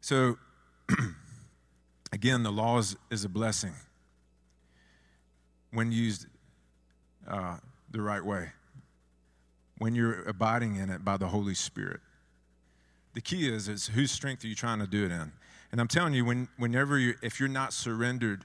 So, 0.00 0.38
again, 2.12 2.42
the 2.42 2.50
law 2.50 2.78
is, 2.78 2.96
is, 3.08 3.24
a 3.24 3.28
blessing 3.28 3.74
when 5.70 5.92
used 5.92 6.26
uh, 7.28 7.58
the 7.92 8.02
right 8.02 8.24
way, 8.24 8.48
when 9.78 9.94
you're 9.94 10.24
abiding 10.24 10.74
in 10.74 10.90
it 10.90 11.04
by 11.04 11.16
the 11.18 11.28
Holy 11.28 11.54
Spirit. 11.54 12.00
The 13.14 13.20
key 13.20 13.48
is, 13.48 13.68
is 13.68 13.86
whose 13.86 14.10
strength 14.10 14.44
are 14.44 14.48
you 14.48 14.56
trying 14.56 14.80
to 14.80 14.88
do 14.88 15.04
it 15.04 15.12
in? 15.12 15.30
And 15.70 15.80
I'm 15.80 15.86
telling 15.86 16.14
you, 16.14 16.24
when, 16.24 16.48
whenever 16.56 16.98
you, 16.98 17.14
if 17.22 17.38
you're 17.38 17.48
not 17.48 17.72
surrendered, 17.72 18.44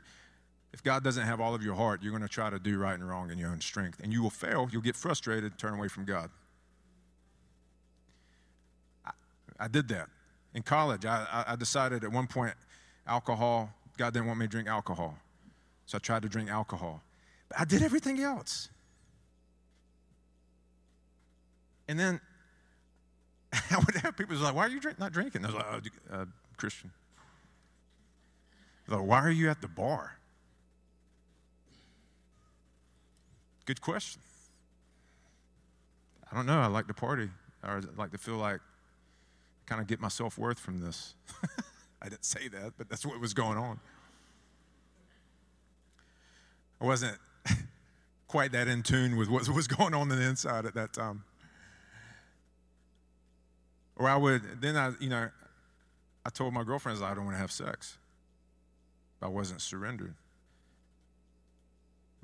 if 0.77 0.83
God 0.83 1.03
doesn't 1.03 1.25
have 1.25 1.41
all 1.41 1.55
of 1.55 1.63
your 1.63 1.73
heart, 1.73 2.03
you're 2.03 2.11
going 2.11 2.21
to 2.21 2.29
try 2.29 2.51
to 2.51 2.59
do 2.59 2.77
right 2.77 2.93
and 2.93 3.09
wrong 3.09 3.31
in 3.31 3.39
your 3.39 3.49
own 3.49 3.61
strength. 3.61 3.99
And 4.03 4.13
you 4.13 4.21
will 4.21 4.29
fail. 4.29 4.69
You'll 4.71 4.83
get 4.83 4.95
frustrated, 4.95 5.57
turn 5.57 5.73
away 5.73 5.87
from 5.87 6.05
God. 6.05 6.29
I 9.59 9.67
did 9.67 9.87
that. 9.87 10.07
In 10.53 10.61
college, 10.61 11.03
I, 11.03 11.45
I 11.47 11.55
decided 11.55 12.03
at 12.03 12.11
one 12.11 12.27
point, 12.27 12.53
alcohol, 13.07 13.73
God 13.97 14.13
didn't 14.13 14.27
want 14.27 14.37
me 14.37 14.45
to 14.45 14.51
drink 14.51 14.67
alcohol. 14.67 15.17
So 15.87 15.95
I 15.95 15.99
tried 15.99 16.21
to 16.21 16.29
drink 16.29 16.47
alcohol. 16.47 17.01
But 17.49 17.59
I 17.59 17.65
did 17.65 17.81
everything 17.81 18.19
else. 18.19 18.69
And 21.87 21.99
then 21.99 22.21
I 23.51 23.79
would 23.79 23.95
have 23.95 24.15
people 24.15 24.35
like, 24.37 24.53
why 24.53 24.67
are 24.67 24.69
you 24.69 24.79
drink, 24.79 24.99
not 24.99 25.11
drinking? 25.11 25.43
I 25.43 25.47
was 25.47 25.55
like, 25.55 25.65
oh, 25.71 26.15
uh, 26.15 26.25
Christian. 26.55 26.91
Like, 28.87 29.01
why 29.01 29.21
are 29.21 29.31
you 29.31 29.49
at 29.49 29.59
the 29.59 29.67
bar? 29.67 30.17
Good 33.67 33.81
question. 33.81 34.21
I 36.31 36.35
don't 36.35 36.45
know. 36.45 36.59
I 36.59 36.67
like 36.67 36.87
to 36.87 36.93
party, 36.93 37.29
I 37.61 37.79
like 37.97 38.11
to 38.11 38.17
feel 38.17 38.37
like 38.37 38.61
kind 39.65 39.81
of 39.81 39.87
get 39.87 39.99
my 39.99 40.07
self 40.07 40.37
worth 40.37 40.57
from 40.57 40.79
this. 40.79 41.15
I 42.01 42.07
didn't 42.07 42.23
say 42.23 42.47
that, 42.47 42.73
but 42.77 42.89
that's 42.89 43.05
what 43.05 43.19
was 43.19 43.33
going 43.33 43.57
on. 43.57 43.79
I 46.79 46.85
wasn't 46.85 47.17
quite 48.29 48.53
that 48.53 48.69
in 48.69 48.83
tune 48.83 49.17
with 49.17 49.27
what 49.27 49.47
was 49.49 49.67
going 49.67 49.93
on 49.93 50.01
on 50.01 50.09
the 50.09 50.21
inside 50.21 50.65
at 50.65 50.73
that 50.75 50.93
time. 50.93 51.25
Or 53.97 54.07
I 54.07 54.15
would, 54.15 54.61
then 54.61 54.77
I, 54.77 54.93
you 55.01 55.09
know, 55.09 55.29
I 56.25 56.29
told 56.29 56.53
my 56.53 56.63
girlfriends 56.63 57.01
I 57.01 57.13
don't 57.13 57.25
want 57.25 57.35
to 57.35 57.41
have 57.41 57.51
sex. 57.51 57.97
I 59.21 59.27
wasn't 59.27 59.59
surrendered. 59.59 60.13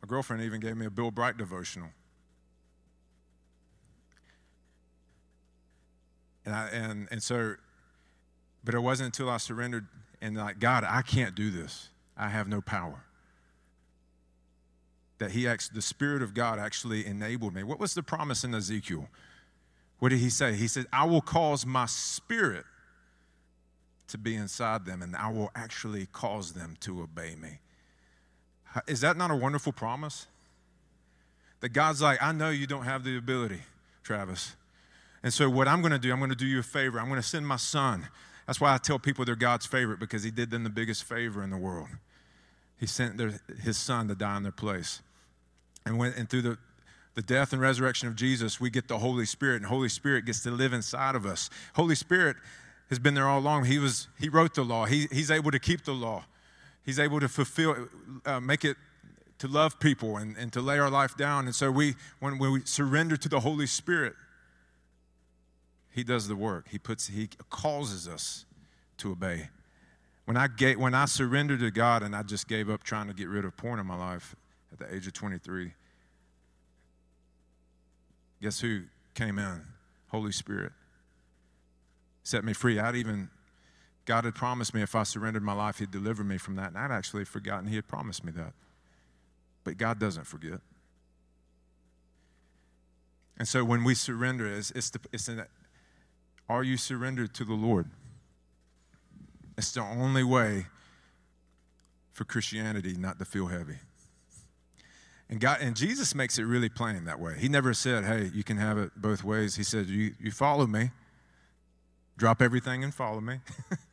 My 0.04 0.08
girlfriend 0.08 0.44
even 0.44 0.60
gave 0.60 0.76
me 0.76 0.86
a 0.86 0.90
Bill 0.90 1.12
Bright 1.12 1.38
devotional. 1.38 1.88
And, 6.46 6.54
I, 6.54 6.68
and, 6.68 7.08
and 7.10 7.24
so, 7.24 7.56
but 8.66 8.76
it 8.76 8.82
wasn't 8.82 9.06
until 9.06 9.30
I 9.30 9.38
surrendered 9.38 9.88
and 10.22 10.36
like, 10.36 10.60
God, 10.60 10.84
I 10.86 11.04
can't 11.04 11.36
do 11.36 11.50
this. 11.50 11.88
I 12.18 12.28
have 12.28 12.50
no 12.50 12.60
power. 12.60 13.06
That 15.20 15.32
he 15.32 15.48
actually, 15.48 15.76
the 15.76 15.82
Spirit 15.82 16.22
of 16.22 16.34
God 16.34 16.60
actually 16.60 17.06
enabled 17.06 17.56
me. 17.56 17.64
What 17.64 17.80
was 17.80 17.94
the 17.94 18.04
promise 18.04 18.44
in 18.44 18.54
Ezekiel? 18.54 19.08
What 20.00 20.10
did 20.10 20.20
he 20.20 20.30
say? 20.30 20.56
He 20.56 20.68
said, 20.68 20.86
I 20.92 21.06
will 21.06 21.22
cause 21.22 21.66
my 21.66 21.86
spirit 21.86 22.66
to 24.10 24.18
be 24.18 24.36
inside 24.36 24.86
them, 24.86 25.02
and 25.02 25.16
I 25.16 25.32
will 25.32 25.50
actually 25.56 26.08
cause 26.08 26.52
them 26.52 26.76
to 26.82 27.02
obey 27.02 27.36
me. 27.36 27.60
Is 28.88 29.02
that 29.02 29.18
not 29.18 29.32
a 29.32 29.36
wonderful 29.36 29.72
promise? 29.72 30.28
That 31.60 31.70
God's 31.70 32.02
like, 32.02 32.22
I 32.22 32.32
know 32.32 32.50
you 32.50 32.68
don't 32.68 32.84
have 32.84 33.04
the 33.04 33.18
ability, 33.18 33.62
Travis. 34.04 34.56
And 35.22 35.34
so, 35.34 35.50
what 35.50 35.68
I'm 35.68 35.82
going 35.82 35.94
to 35.94 36.00
do, 36.00 36.12
I'm 36.12 36.20
going 36.20 36.30
to 36.30 36.36
do 36.36 36.46
you 36.46 36.60
a 36.60 36.64
favor. 36.64 37.00
I'm 37.00 37.08
going 37.08 37.22
to 37.22 37.28
send 37.28 37.48
my 37.48 37.56
son. 37.56 38.08
That's 38.46 38.60
why 38.60 38.74
I 38.74 38.78
tell 38.78 39.00
people 39.00 39.24
they're 39.24 39.36
God's 39.36 39.66
favorite 39.66 40.00
because 40.00 40.24
he 40.24 40.32
did 40.32 40.52
them 40.52 40.64
the 40.64 40.70
biggest 40.70 41.06
favor 41.06 41.44
in 41.44 41.50
the 41.50 41.58
world. 41.58 41.88
He 42.78 42.86
sent 42.86 43.18
their, 43.18 43.40
his 43.62 43.78
son 43.78 44.10
to 44.10 44.16
die 44.16 44.36
in 44.36 44.44
their 44.44 44.52
place. 44.52 45.02
And, 45.86 45.98
when, 45.98 46.12
and 46.14 46.30
through 46.30 46.42
the, 46.42 46.58
the 47.16 47.22
death 47.22 47.54
and 47.54 47.62
resurrection 47.62 48.08
of 48.10 48.16
Jesus, 48.16 48.60
we 48.60 48.70
get 48.70 48.90
the 48.90 48.98
Holy 48.98 49.26
Spirit, 49.26 49.58
and 49.58 49.66
Holy 49.66 49.90
Spirit 49.90 50.26
gets 50.26 50.44
to 50.44 50.52
live 50.52 50.74
inside 50.74 51.16
of 51.16 51.26
us. 51.26 51.50
Holy 51.76 51.96
Spirit 51.96 52.36
has 52.90 53.00
been 53.00 53.14
there 53.14 53.28
all 53.28 53.40
along. 53.40 53.66
He, 53.66 53.80
was, 53.80 54.10
he 54.20 54.28
wrote 54.28 54.56
the 54.56 54.64
law, 54.64 54.86
he, 54.86 55.08
he's 55.12 55.32
able 55.32 55.52
to 55.52 55.60
keep 55.60 55.86
the 55.86 55.94
law, 55.94 56.26
he's 56.86 57.00
able 57.00 57.20
to 57.20 57.28
fulfill, 57.28 57.90
uh, 58.26 58.40
make 58.40 58.64
it 58.66 58.78
to 59.40 59.48
love 59.48 59.80
people 59.80 60.18
and, 60.18 60.38
and 60.38 60.54
to 60.54 60.62
lay 60.62 60.80
our 60.80 60.90
life 60.90 61.18
down. 61.18 61.46
And 61.46 61.56
so, 61.56 61.72
we, 61.72 61.96
when, 62.20 62.38
when 62.38 62.52
we 62.52 62.62
surrender 62.66 63.18
to 63.18 63.30
the 63.30 63.42
Holy 63.42 63.68
Spirit, 63.68 64.14
he 65.94 66.04
does 66.04 66.28
the 66.28 66.36
work. 66.36 66.68
He 66.70 66.80
puts 66.80 67.08
he 67.08 67.30
causes 67.50 68.08
us 68.08 68.46
to 68.98 69.12
obey. 69.12 69.50
When 70.26 70.38
I 70.38 70.48
gave, 70.48 70.80
when 70.80 70.96
I 70.96 71.06
surrendered 71.06 71.60
to 71.60 71.70
God 71.70 72.02
and 72.02 72.16
I 72.16 72.24
just 72.24 72.48
gave 72.48 72.70
up 72.70 72.84
trying 72.84 73.08
to 73.08 73.14
get 73.14 73.28
rid 73.28 73.46
of 73.46 73.56
porn 73.58 73.80
in 73.80 73.86
my 73.86 73.98
life 73.98 74.36
at 74.72 74.80
the 74.80 74.94
age 74.94 75.06
of 75.06 75.14
23, 75.14 75.74
guess 78.42 78.60
who 78.60 78.84
came 79.14 79.38
in? 79.38 79.62
Holy 80.08 80.32
Spirit. 80.32 80.72
Set 82.24 82.44
me 82.44 82.54
free. 82.54 82.80
I'd 82.80 82.96
even 82.96 83.30
God 84.06 84.26
had 84.26 84.36
promised 84.36 84.74
me 84.74 84.82
if 84.82 84.96
I 84.96 85.04
surrendered 85.04 85.44
my 85.44 85.54
life, 85.54 85.80
He'd 85.80 85.92
deliver 85.92 86.24
me 86.24 86.38
from 86.38 86.56
that. 86.56 86.70
And 86.70 86.78
I'd 86.78 86.92
actually 86.92 87.26
forgotten 87.26 87.68
He 87.68 87.76
had 87.76 87.88
promised 87.88 88.24
me 88.24 88.32
that. 88.34 88.54
But 89.64 89.78
God 89.78 90.00
doesn't 90.00 90.26
forget. 90.26 90.60
And 93.38 93.48
so 93.48 93.64
when 93.64 93.84
we 93.84 93.96
surrender, 93.96 94.46
it's, 94.46 94.72
it's, 94.72 94.90
the, 94.90 95.00
it's 95.12 95.28
an 95.28 95.46
are 96.50 96.64
you 96.64 96.78
surrendered 96.78 97.34
to 97.36 97.46
the 97.46 97.54
Lord? 97.54 97.90
It's 99.58 99.72
the 99.72 99.82
only 99.82 100.24
way 100.24 100.68
for 102.12 102.26
Christianity 102.26 102.96
not 102.98 103.18
to 103.20 103.26
feel 103.26 103.48
heavy. 103.48 103.78
And 105.30 105.40
God 105.40 105.60
and 105.62 105.76
Jesus 105.76 106.14
makes 106.14 106.38
it 106.38 106.44
really 106.44 106.70
plain 106.70 107.06
that 107.06 107.20
way. 107.20 107.38
He 107.40 107.48
never 107.48 107.74
said, 107.74 108.04
"Hey, 108.04 108.30
you 108.34 108.44
can 108.44 108.58
have 108.58 108.78
it 108.78 108.92
both 108.96 109.24
ways." 109.24 109.56
He 109.56 109.64
said, 109.64 109.88
"You 109.88 110.14
you 110.20 110.32
follow 110.32 110.68
me, 110.68 110.92
drop 112.18 112.42
everything 112.42 112.84
and 112.84 112.94
follow 112.94 113.22
me." 113.22 113.40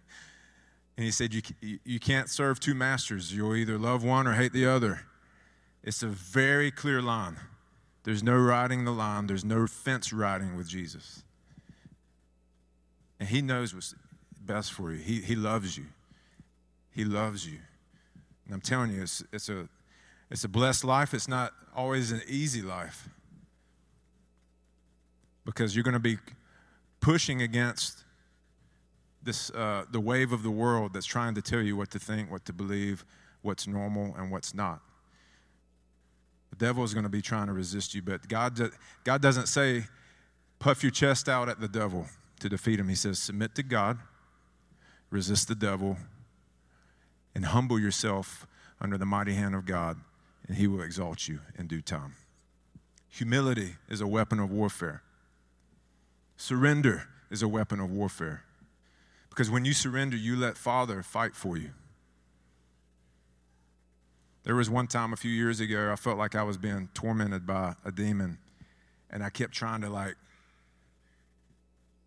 and 1.00 1.06
he 1.06 1.10
said, 1.12 1.32
you, 1.32 1.40
"You 1.82 1.98
can't 1.98 2.28
serve 2.28 2.60
two 2.60 2.74
masters. 2.74 3.34
You'll 3.34 3.56
either 3.56 3.78
love 3.78 4.04
one 4.04 4.26
or 4.26 4.34
hate 4.34 4.52
the 4.52 4.66
other." 4.66 5.06
It's 5.82 6.02
a 6.02 6.08
very 6.08 6.70
clear 6.70 7.00
line. 7.00 7.38
There's 8.02 8.22
no 8.22 8.36
riding 8.36 8.84
the 8.84 8.90
line. 8.90 9.26
There's 9.26 9.42
no 9.42 9.66
fence 9.66 10.12
riding 10.12 10.58
with 10.58 10.68
Jesus. 10.68 11.22
And 13.18 13.30
He 13.30 13.40
knows 13.40 13.74
what's 13.74 13.94
best 14.42 14.74
for 14.74 14.92
you. 14.92 14.98
He, 14.98 15.22
he 15.22 15.34
loves 15.34 15.78
you. 15.78 15.86
He 16.90 17.06
loves 17.06 17.46
you. 17.46 17.60
And 18.44 18.52
I'm 18.52 18.60
telling 18.60 18.92
you, 18.92 19.00
it's, 19.00 19.24
it's, 19.32 19.48
a, 19.48 19.70
it's 20.30 20.44
a 20.44 20.48
blessed 20.48 20.84
life. 20.84 21.14
It's 21.14 21.28
not 21.28 21.54
always 21.74 22.12
an 22.12 22.20
easy 22.28 22.60
life 22.60 23.08
because 25.46 25.74
you're 25.74 25.84
going 25.84 25.94
to 25.94 25.98
be 25.98 26.18
pushing 27.00 27.40
against 27.40 28.04
this, 29.22 29.50
uh, 29.50 29.85
the 29.90 30.00
wave 30.00 30.33
of 30.33 30.42
the 30.42 30.50
world 30.50 30.92
that's 30.92 31.06
trying 31.06 31.35
to 31.35 31.42
tell 31.42 31.61
you 31.61 31.76
what 31.76 31.90
to 31.90 31.98
think, 31.98 32.30
what 32.30 32.44
to 32.46 32.52
believe, 32.52 33.04
what's 33.42 33.66
normal, 33.66 34.14
and 34.16 34.30
what's 34.30 34.54
not. 34.54 34.80
The 36.50 36.56
devil 36.56 36.85
is 36.85 36.94
going 36.94 37.04
to 37.04 37.11
be 37.11 37.22
trying 37.22 37.46
to 37.46 37.52
resist 37.52 37.94
you, 37.94 38.02
but 38.02 38.28
God, 38.28 38.59
God 39.04 39.22
doesn't 39.22 39.46
say, 39.46 39.85
puff 40.59 40.83
your 40.83 40.92
chest 40.92 41.28
out 41.28 41.48
at 41.48 41.61
the 41.61 41.68
devil 41.68 42.06
to 42.40 42.48
defeat 42.48 42.80
him. 42.80 42.88
He 42.88 42.94
says, 42.94 43.18
Submit 43.18 43.54
to 43.56 43.62
God, 43.62 43.98
resist 45.11 45.48
the 45.48 45.54
devil, 45.54 45.96
and 47.35 47.46
humble 47.46 47.78
yourself 47.78 48.46
under 48.80 48.96
the 48.96 49.06
mighty 49.06 49.35
hand 49.35 49.54
of 49.54 49.66
God, 49.66 49.98
and 50.48 50.56
he 50.56 50.66
will 50.66 50.83
exalt 50.83 51.28
you 51.28 51.40
in 51.59 51.66
due 51.66 51.83
time. 51.83 52.14
Humility 53.09 53.76
is 53.88 54.00
a 54.00 54.06
weapon 54.06 54.38
of 54.38 54.50
warfare. 54.50 55.02
Surrender 56.37 57.09
is 57.30 57.42
a 57.42 57.48
weapon 57.48 57.80
of 57.80 57.90
warfare. 57.90 58.44
Because 59.30 59.50
when 59.50 59.64
you 59.64 59.72
surrender, 59.72 60.16
you 60.16 60.36
let 60.36 60.58
Father 60.58 61.02
fight 61.02 61.34
for 61.34 61.56
you. 61.56 61.70
There 64.42 64.54
was 64.54 64.68
one 64.68 64.86
time 64.86 65.12
a 65.12 65.16
few 65.16 65.30
years 65.30 65.60
ago, 65.60 65.90
I 65.92 65.96
felt 65.96 66.18
like 66.18 66.34
I 66.34 66.42
was 66.42 66.56
being 66.56 66.88
tormented 66.94 67.46
by 67.46 67.74
a 67.84 67.92
demon, 67.92 68.38
and 69.10 69.22
I 69.22 69.30
kept 69.30 69.52
trying 69.52 69.82
to 69.82 69.88
like 69.90 70.16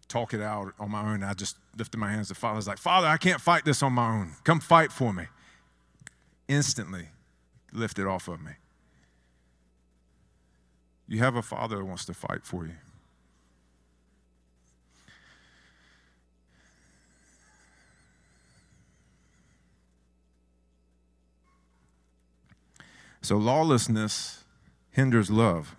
talk 0.08 0.34
it 0.34 0.42
out 0.42 0.74
on 0.80 0.92
my 0.92 1.14
own. 1.14 1.24
I 1.24 1.34
just 1.34 1.58
lifted 1.78 1.98
my 1.98 2.12
hands 2.12 2.28
to 2.28 2.36
Father. 2.36 2.54
I 2.54 2.58
was 2.58 2.68
like, 2.68 2.78
Father, 2.78 3.08
I 3.08 3.18
can't 3.18 3.42
fight 3.42 3.66
this 3.66 3.82
on 3.82 3.94
my 3.94 4.12
own. 4.12 4.34
Come 4.44 4.60
fight 4.60 4.92
for 4.92 5.14
me. 5.14 5.26
Instantly 6.48 7.08
lifted 7.72 8.06
off 8.06 8.28
of 8.28 8.42
me. 8.42 8.52
You 11.08 11.20
have 11.20 11.36
a 11.36 11.42
Father 11.42 11.78
who 11.78 11.86
wants 11.86 12.06
to 12.06 12.14
fight 12.14 12.46
for 12.46 12.66
you. 12.66 12.76
So, 23.24 23.38
lawlessness 23.38 24.44
hinders 24.92 25.32
love. 25.32 25.78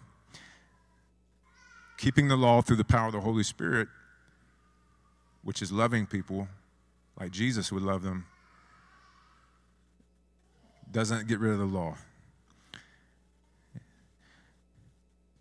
Keeping 1.98 2.28
the 2.28 2.36
law 2.36 2.62
through 2.62 2.76
the 2.76 2.84
power 2.84 3.08
of 3.08 3.12
the 3.12 3.20
Holy 3.20 3.42
Spirit, 3.42 3.88
which 5.42 5.60
is 5.60 5.70
loving 5.70 6.06
people 6.06 6.48
like 7.20 7.30
Jesus 7.30 7.70
would 7.70 7.82
love 7.82 8.02
them, 8.02 8.26
doesn't 10.90 11.28
get 11.28 11.38
rid 11.38 11.52
of 11.52 11.58
the 11.58 11.66
law. 11.66 11.96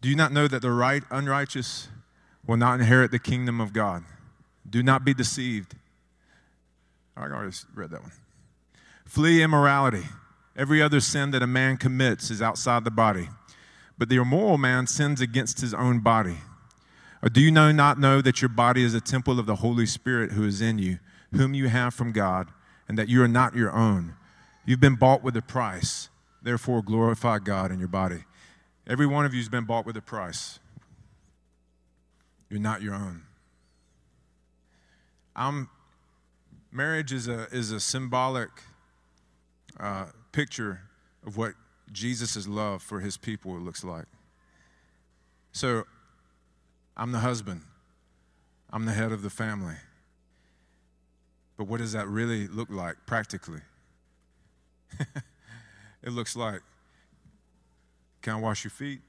Do 0.01 0.09
you 0.09 0.15
not 0.17 0.33
know 0.33 0.49
that 0.49 0.61
the 0.61 0.71
right 0.71 1.03
unrighteous 1.09 1.87
will 2.45 2.57
not 2.57 2.81
inherit 2.81 3.11
the 3.11 3.19
kingdom 3.19 3.61
of 3.61 3.71
God? 3.71 4.03
Do 4.69 4.83
not 4.83 5.05
be 5.05 5.13
deceived. 5.13 5.75
I 7.15 7.21
already 7.21 7.55
read 7.73 7.91
that 7.91 8.01
one. 8.01 8.11
Flee 9.05 9.41
immorality. 9.41 10.03
Every 10.55 10.81
other 10.81 10.99
sin 10.99 11.31
that 11.31 11.41
a 11.41 11.47
man 11.47 11.77
commits 11.77 12.29
is 12.29 12.41
outside 12.41 12.83
the 12.83 12.91
body, 12.91 13.29
but 13.97 14.09
the 14.09 14.17
immoral 14.17 14.57
man 14.57 14.85
sins 14.85 15.19
against 15.19 15.61
his 15.61 15.73
own 15.73 15.99
body. 15.99 16.37
Or 17.23 17.29
do 17.29 17.41
you 17.41 17.51
know, 17.51 17.71
not 17.71 17.99
know 17.99 18.21
that 18.21 18.41
your 18.41 18.49
body 18.49 18.83
is 18.83 18.93
a 18.93 19.01
temple 19.01 19.39
of 19.39 19.45
the 19.45 19.55
Holy 19.55 19.85
Spirit 19.85 20.33
who 20.33 20.45
is 20.45 20.61
in 20.61 20.77
you, 20.77 20.99
whom 21.33 21.53
you 21.53 21.69
have 21.69 21.93
from 21.93 22.11
God, 22.11 22.49
and 22.87 22.97
that 22.99 23.07
you 23.07 23.23
are 23.23 23.27
not 23.27 23.55
your 23.55 23.71
own? 23.71 24.15
You've 24.65 24.79
been 24.79 24.95
bought 24.95 25.23
with 25.23 25.35
a 25.37 25.41
price. 25.41 26.09
Therefore, 26.41 26.81
glorify 26.81 27.39
God 27.39 27.71
in 27.71 27.79
your 27.79 27.87
body. 27.87 28.25
Every 28.85 29.07
one 29.07 29.25
of 29.25 29.33
you 29.33 29.39
has 29.39 29.49
been 29.49 29.63
bought 29.63 29.85
with 29.85 29.95
a 29.95 30.01
price. 30.01 30.59
You're 32.49 32.59
not 32.59 32.81
your 32.81 32.93
own. 32.93 33.23
I'm, 35.35 35.69
marriage 36.71 37.13
is 37.13 37.27
a, 37.27 37.47
is 37.51 37.71
a 37.71 37.79
symbolic 37.79 38.49
uh, 39.79 40.07
picture 40.33 40.81
of 41.25 41.37
what 41.37 41.53
Jesus' 41.91 42.47
love 42.47 42.83
for 42.83 42.99
his 42.99 43.15
people 43.15 43.53
looks 43.57 43.83
like. 43.83 44.05
So, 45.53 45.85
I'm 46.97 47.11
the 47.11 47.19
husband, 47.19 47.61
I'm 48.69 48.85
the 48.85 48.91
head 48.91 49.11
of 49.11 49.21
the 49.21 49.29
family. 49.29 49.75
But 51.55 51.67
what 51.67 51.77
does 51.77 51.93
that 51.93 52.07
really 52.07 52.47
look 52.47 52.69
like 52.69 52.97
practically? 53.05 53.61
it 56.03 56.09
looks 56.09 56.35
like 56.35 56.61
can 58.23 58.35
I 58.35 58.39
wash 58.39 58.63
your 58.63 58.71
feet? 58.71 59.01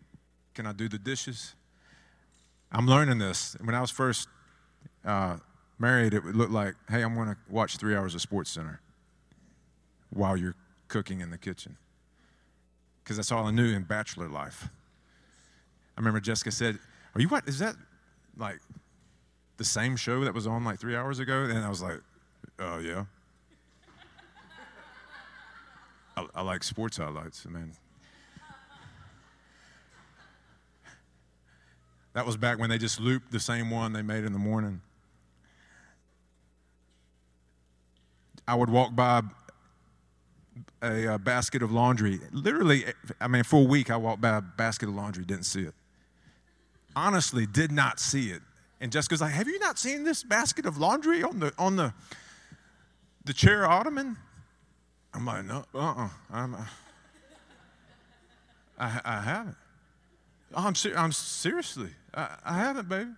Can 0.54 0.66
I 0.66 0.72
do 0.72 0.88
the 0.88 0.98
dishes? 0.98 1.54
I'm 2.72 2.86
learning 2.86 3.18
this. 3.18 3.56
When 3.62 3.74
I 3.74 3.80
was 3.80 3.92
first 3.92 4.28
uh, 5.04 5.36
married, 5.78 6.14
it 6.14 6.24
would 6.24 6.34
look 6.34 6.50
like, 6.50 6.74
hey, 6.90 7.02
I'm 7.02 7.14
going 7.14 7.28
to 7.28 7.36
watch 7.48 7.76
three 7.76 7.94
hours 7.94 8.16
of 8.16 8.20
Sports 8.20 8.50
Center 8.50 8.80
while 10.10 10.36
you're 10.36 10.56
cooking 10.88 11.20
in 11.20 11.30
the 11.30 11.38
kitchen. 11.38 11.76
Because 13.02 13.16
that's 13.16 13.30
all 13.30 13.46
I 13.46 13.50
knew 13.50 13.74
in 13.74 13.82
bachelor 13.82 14.28
life. 14.28 14.68
I 15.96 16.00
remember 16.00 16.20
Jessica 16.20 16.50
said, 16.50 16.78
Are 17.14 17.20
you 17.20 17.28
what? 17.28 17.46
Is 17.48 17.58
that 17.58 17.76
like 18.36 18.60
the 19.56 19.64
same 19.64 19.96
show 19.96 20.24
that 20.24 20.34
was 20.34 20.46
on 20.46 20.64
like 20.64 20.80
three 20.80 20.96
hours 20.96 21.18
ago? 21.18 21.42
And 21.44 21.58
I 21.58 21.68
was 21.68 21.82
like, 21.82 22.00
Oh, 22.58 22.78
yeah. 22.78 23.04
I, 26.16 26.26
I, 26.34 26.42
like 26.42 26.62
sports 26.62 26.96
highlights, 26.96 27.44
man. 27.46 27.72
That 32.12 32.24
was 32.24 32.36
back 32.36 32.60
when 32.60 32.70
they 32.70 32.78
just 32.78 33.00
looped 33.00 33.32
the 33.32 33.40
same 33.40 33.70
one 33.70 33.92
they 33.92 34.02
made 34.02 34.24
in 34.24 34.32
the 34.32 34.38
morning. 34.38 34.80
I 38.46 38.54
would 38.54 38.70
walk 38.70 38.94
by 38.94 39.22
a, 40.82 41.14
a, 41.14 41.18
basket 41.18 41.62
of 41.62 41.72
laundry. 41.72 42.20
Literally, 42.32 42.84
I 43.20 43.28
mean, 43.28 43.42
for 43.42 43.60
a 43.62 43.64
week, 43.64 43.90
I 43.90 43.96
walked 43.96 44.20
by 44.20 44.36
a 44.36 44.40
basket 44.40 44.88
of 44.88 44.94
laundry, 44.94 45.24
didn't 45.24 45.44
see 45.44 45.62
it. 45.62 45.74
Honestly, 46.96 47.46
did 47.46 47.72
not 47.72 47.98
see 47.98 48.30
it. 48.30 48.42
And 48.80 48.92
Jessica's 48.92 49.20
like, 49.20 49.32
"Have 49.32 49.48
you 49.48 49.58
not 49.58 49.78
seen 49.78 50.04
this 50.04 50.22
basket 50.22 50.66
of 50.66 50.78
laundry 50.78 51.22
on 51.22 51.40
the 51.40 51.52
on 51.58 51.76
the 51.76 51.94
the 53.24 53.32
chair 53.32 53.68
ottoman?" 53.68 54.16
I'm 55.12 55.24
like, 55.24 55.44
"No, 55.44 55.64
uh-uh, 55.74 56.08
I'm, 56.30 56.54
uh, 56.54 56.64
I, 58.78 59.00
I 59.04 59.20
haven't. 59.20 59.56
Oh, 60.54 60.66
I'm, 60.66 60.74
ser- 60.74 60.96
I'm 60.96 61.12
seriously, 61.12 61.90
I, 62.12 62.36
I 62.44 62.58
haven't, 62.58 62.88
baby." 62.88 63.10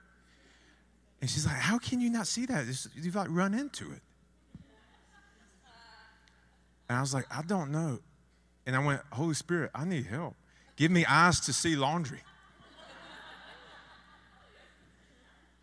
And 1.20 1.30
she's 1.30 1.46
like, 1.46 1.56
"How 1.56 1.78
can 1.78 2.00
you 2.00 2.10
not 2.10 2.26
see 2.26 2.46
that? 2.46 2.68
It's, 2.68 2.88
you've 2.94 3.14
like 3.14 3.28
run 3.30 3.54
into 3.54 3.90
it." 3.92 4.02
And 6.88 6.98
I 6.98 7.00
was 7.00 7.14
like, 7.14 7.26
I 7.30 7.42
don't 7.42 7.70
know. 7.70 7.98
And 8.66 8.76
I 8.76 8.84
went, 8.84 9.00
Holy 9.12 9.34
Spirit, 9.34 9.70
I 9.74 9.84
need 9.84 10.06
help. 10.06 10.34
Give 10.76 10.90
me 10.90 11.04
eyes 11.06 11.40
to 11.40 11.52
see 11.52 11.76
laundry. 11.76 12.20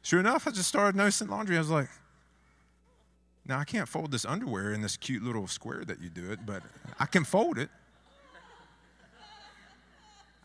sure 0.01 0.19
enough, 0.19 0.47
I 0.47 0.51
just 0.51 0.67
started 0.69 0.95
noticing 0.95 1.27
laundry. 1.27 1.55
I 1.55 1.59
was 1.59 1.69
like, 1.69 1.89
now 3.45 3.59
I 3.59 3.65
can't 3.65 3.87
fold 3.87 4.11
this 4.11 4.25
underwear 4.25 4.71
in 4.71 4.81
this 4.81 4.95
cute 4.95 5.21
little 5.21 5.47
square 5.47 5.83
that 5.85 6.01
you 6.01 6.09
do 6.09 6.31
it, 6.31 6.45
but 6.45 6.63
I 6.99 7.05
can 7.05 7.25
fold 7.25 7.57
it. 7.57 7.69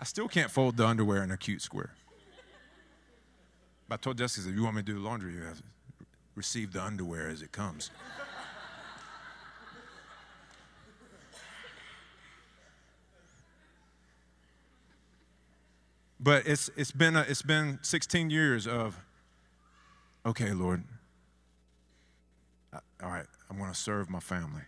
I 0.00 0.04
still 0.04 0.28
can't 0.28 0.50
fold 0.50 0.76
the 0.76 0.86
underwear 0.86 1.22
in 1.22 1.30
a 1.30 1.36
cute 1.36 1.62
square. 1.62 1.90
But 3.88 3.94
I 3.94 4.02
told 4.02 4.18
Jessica, 4.18 4.48
if 4.48 4.54
you 4.54 4.62
want 4.62 4.76
me 4.76 4.82
to 4.82 4.92
do 4.92 4.98
laundry, 4.98 5.32
you 5.32 5.42
have 5.42 5.58
to 5.58 5.62
receive 6.34 6.72
the 6.72 6.82
underwear 6.82 7.28
as 7.28 7.42
it 7.42 7.52
comes. 7.52 7.90
But 16.20 16.46
it's, 16.46 16.70
it's, 16.76 16.90
been 16.90 17.16
a, 17.16 17.20
it's 17.20 17.42
been 17.42 17.78
16 17.82 18.30
years 18.30 18.66
of, 18.66 18.98
okay, 20.26 20.52
Lord, 20.52 20.82
all 22.72 23.10
right, 23.10 23.26
I'm 23.48 23.58
going 23.58 23.70
to 23.70 23.76
serve 23.76 24.10
my 24.10 24.20
family. 24.20 24.62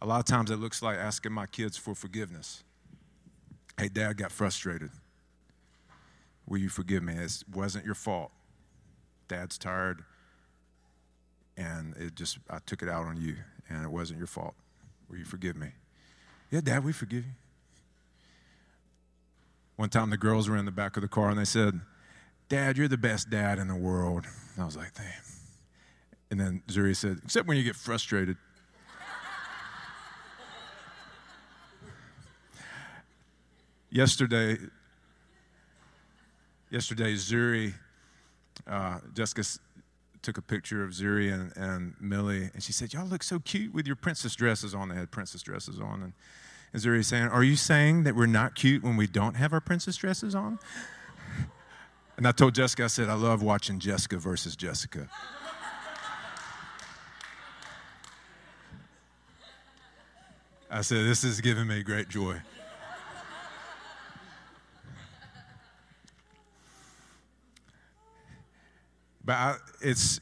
A 0.00 0.06
lot 0.06 0.18
of 0.18 0.24
times 0.24 0.50
it 0.50 0.56
looks 0.56 0.82
like 0.82 0.98
asking 0.98 1.32
my 1.32 1.46
kids 1.46 1.76
for 1.76 1.94
forgiveness. 1.94 2.64
Hey, 3.78 3.88
dad 3.88 4.16
got 4.16 4.32
frustrated. 4.32 4.90
Will 6.46 6.58
you 6.58 6.68
forgive 6.68 7.04
me? 7.04 7.14
It 7.14 7.44
wasn't 7.54 7.84
your 7.84 7.94
fault. 7.94 8.32
Dad's 9.28 9.56
tired, 9.56 10.02
and 11.56 11.96
it 11.96 12.16
just, 12.16 12.38
I 12.50 12.58
took 12.66 12.82
it 12.82 12.88
out 12.88 13.06
on 13.06 13.16
you, 13.16 13.36
and 13.68 13.84
it 13.84 13.90
wasn't 13.90 14.18
your 14.18 14.26
fault. 14.26 14.54
Will 15.08 15.18
you 15.18 15.24
forgive 15.24 15.56
me? 15.56 15.68
Yeah, 16.50 16.60
dad, 16.60 16.84
we 16.84 16.92
forgive 16.92 17.24
you. 17.24 17.32
One 19.82 19.88
time 19.88 20.10
the 20.10 20.16
girls 20.16 20.48
were 20.48 20.56
in 20.56 20.64
the 20.64 20.70
back 20.70 20.96
of 20.96 21.02
the 21.02 21.08
car 21.08 21.28
and 21.28 21.36
they 21.36 21.44
said, 21.44 21.80
Dad, 22.48 22.78
you're 22.78 22.86
the 22.86 22.96
best 22.96 23.30
dad 23.30 23.58
in 23.58 23.66
the 23.66 23.74
world. 23.74 24.26
And 24.54 24.62
I 24.62 24.64
was 24.64 24.76
like, 24.76 24.94
damn. 24.94 25.04
And 26.30 26.38
then 26.38 26.62
Zuri 26.68 26.94
said, 26.94 27.18
except 27.24 27.48
when 27.48 27.56
you 27.56 27.64
get 27.64 27.74
frustrated. 27.74 28.36
yesterday, 33.90 34.56
yesterday, 36.70 37.14
Zuri, 37.14 37.74
uh, 38.68 39.00
Jessica 39.14 39.42
took 40.22 40.38
a 40.38 40.42
picture 40.42 40.84
of 40.84 40.90
Zuri 40.90 41.34
and, 41.34 41.52
and 41.56 41.94
Millie, 42.00 42.50
and 42.54 42.62
she 42.62 42.72
said, 42.72 42.92
Y'all 42.92 43.08
look 43.08 43.24
so 43.24 43.40
cute 43.40 43.74
with 43.74 43.88
your 43.88 43.96
princess 43.96 44.36
dresses 44.36 44.76
on. 44.76 44.90
They 44.90 44.94
had 44.94 45.10
princess 45.10 45.42
dresses 45.42 45.80
on. 45.80 46.04
And 46.04 46.12
is 46.72 46.84
there 46.84 47.02
saying, 47.02 47.28
Are 47.28 47.44
you 47.44 47.56
saying 47.56 48.04
that 48.04 48.14
we're 48.14 48.26
not 48.26 48.54
cute 48.54 48.82
when 48.82 48.96
we 48.96 49.06
don't 49.06 49.34
have 49.34 49.52
our 49.52 49.60
princess 49.60 49.96
dresses 49.96 50.34
on? 50.34 50.58
And 52.18 52.28
I 52.28 52.32
told 52.32 52.54
Jessica, 52.54 52.84
I 52.84 52.88
said, 52.88 53.08
I 53.08 53.14
love 53.14 53.42
watching 53.42 53.78
Jessica 53.78 54.18
versus 54.18 54.54
Jessica. 54.54 55.08
I 60.70 60.82
said, 60.82 61.06
This 61.06 61.24
is 61.24 61.40
giving 61.40 61.66
me 61.66 61.82
great 61.82 62.08
joy. 62.08 62.36
But 69.24 69.32
I, 69.32 69.56
it's, 69.80 70.20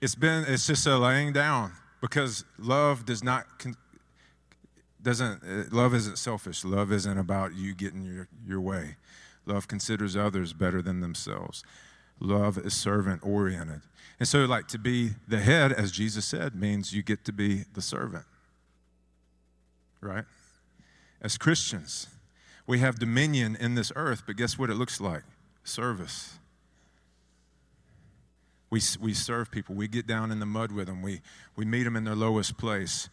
it's 0.00 0.14
been, 0.14 0.44
it's 0.48 0.66
just 0.66 0.86
a 0.86 0.96
laying 0.96 1.32
down 1.32 1.72
because 2.00 2.44
love 2.58 3.04
does 3.04 3.22
not 3.22 3.58
con- 3.58 3.76
doesn't 5.02 5.42
uh, 5.42 5.64
love 5.70 5.94
isn't 5.94 6.18
selfish 6.18 6.64
love 6.64 6.92
isn't 6.92 7.18
about 7.18 7.54
you 7.54 7.74
getting 7.74 8.02
your, 8.02 8.28
your 8.46 8.60
way 8.60 8.96
love 9.46 9.66
considers 9.66 10.16
others 10.16 10.52
better 10.52 10.80
than 10.80 11.00
themselves 11.00 11.64
Love 12.22 12.56
is 12.56 12.72
servant 12.72 13.20
oriented. 13.24 13.80
And 14.20 14.28
so, 14.28 14.44
like, 14.44 14.68
to 14.68 14.78
be 14.78 15.10
the 15.26 15.40
head, 15.40 15.72
as 15.72 15.90
Jesus 15.90 16.24
said, 16.24 16.54
means 16.54 16.92
you 16.92 17.02
get 17.02 17.24
to 17.24 17.32
be 17.32 17.64
the 17.74 17.82
servant, 17.82 18.24
right? 20.00 20.24
As 21.20 21.36
Christians, 21.36 22.06
we 22.64 22.78
have 22.78 23.00
dominion 23.00 23.56
in 23.58 23.74
this 23.74 23.90
earth, 23.96 24.22
but 24.24 24.36
guess 24.36 24.56
what 24.56 24.70
it 24.70 24.74
looks 24.74 25.00
like? 25.00 25.24
Service. 25.64 26.38
We, 28.70 28.80
we 29.00 29.14
serve 29.14 29.50
people. 29.50 29.74
We 29.74 29.88
get 29.88 30.06
down 30.06 30.30
in 30.30 30.38
the 30.38 30.46
mud 30.46 30.70
with 30.70 30.86
them. 30.86 31.02
We, 31.02 31.22
we 31.56 31.64
meet 31.64 31.82
them 31.82 31.96
in 31.96 32.04
their 32.04 32.14
lowest 32.14 32.56
place. 32.56 33.08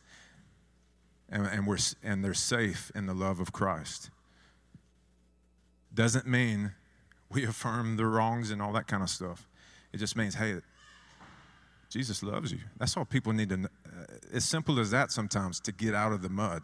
And, 1.32 1.46
and, 1.46 1.68
we're, 1.68 1.78
and 2.04 2.24
they're 2.24 2.34
safe 2.34 2.92
in 2.96 3.06
the 3.06 3.14
love 3.14 3.40
of 3.40 3.52
Christ. 3.52 4.10
Doesn't 5.94 6.26
mean 6.26 6.74
we 7.30 7.44
affirm 7.46 7.98
the 7.98 8.06
wrongs 8.06 8.52
and 8.52 8.62
all 8.62 8.74
that 8.74 8.88
kind 8.88 9.04
of 9.04 9.10
stuff. 9.10 9.48
It 9.94 9.98
just 9.98 10.16
means, 10.16 10.36
hey, 10.36 10.56
Jesus 11.90 12.22
loves 12.22 12.52
you. 12.52 12.60
That's 12.78 12.96
all 12.96 13.06
people 13.06 13.34
need 13.34 13.50
to 13.50 13.58
know. 13.58 13.70
Uh, 13.86 14.06
as 14.34 14.46
simple 14.46 14.80
as 14.80 14.92
that 14.92 15.12
sometimes 15.12 15.60
to 15.62 15.72
get 15.72 15.96
out 15.96 16.12
of 16.12 16.22
the 16.22 16.30
mud 16.30 16.62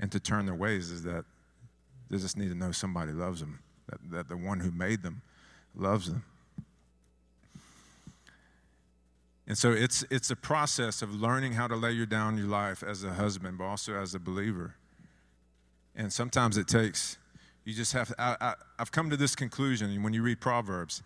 and 0.00 0.10
to 0.12 0.20
turn 0.20 0.46
their 0.46 0.54
ways 0.54 0.90
is 0.90 1.02
that 1.02 1.24
they 2.10 2.16
just 2.16 2.36
need 2.36 2.48
to 2.48 2.54
know 2.54 2.72
somebody 2.72 3.12
loves 3.12 3.40
them, 3.40 3.60
that, 3.88 3.98
that 4.10 4.28
the 4.28 4.36
one 4.36 4.60
who 4.60 4.70
made 4.70 5.02
them 5.02 5.20
loves 5.74 6.10
them. 6.10 6.24
And 9.48 9.56
so 9.56 9.72
it's, 9.72 10.04
it's 10.10 10.30
a 10.30 10.36
process 10.36 11.00
of 11.00 11.14
learning 11.14 11.54
how 11.54 11.66
to 11.66 11.74
lay 11.74 11.92
you 11.92 12.04
down 12.04 12.36
your 12.36 12.46
life 12.46 12.82
as 12.82 13.02
a 13.02 13.14
husband, 13.14 13.56
but 13.56 13.64
also 13.64 13.94
as 13.94 14.14
a 14.14 14.18
believer. 14.18 14.74
And 15.96 16.12
sometimes 16.12 16.58
it 16.58 16.68
takes, 16.68 17.16
you 17.64 17.72
just 17.72 17.94
have, 17.94 18.12
I, 18.18 18.36
I, 18.42 18.54
I've 18.78 18.92
come 18.92 19.08
to 19.08 19.16
this 19.16 19.34
conclusion 19.34 20.02
when 20.02 20.12
you 20.12 20.22
read 20.22 20.38
Proverbs. 20.38 21.02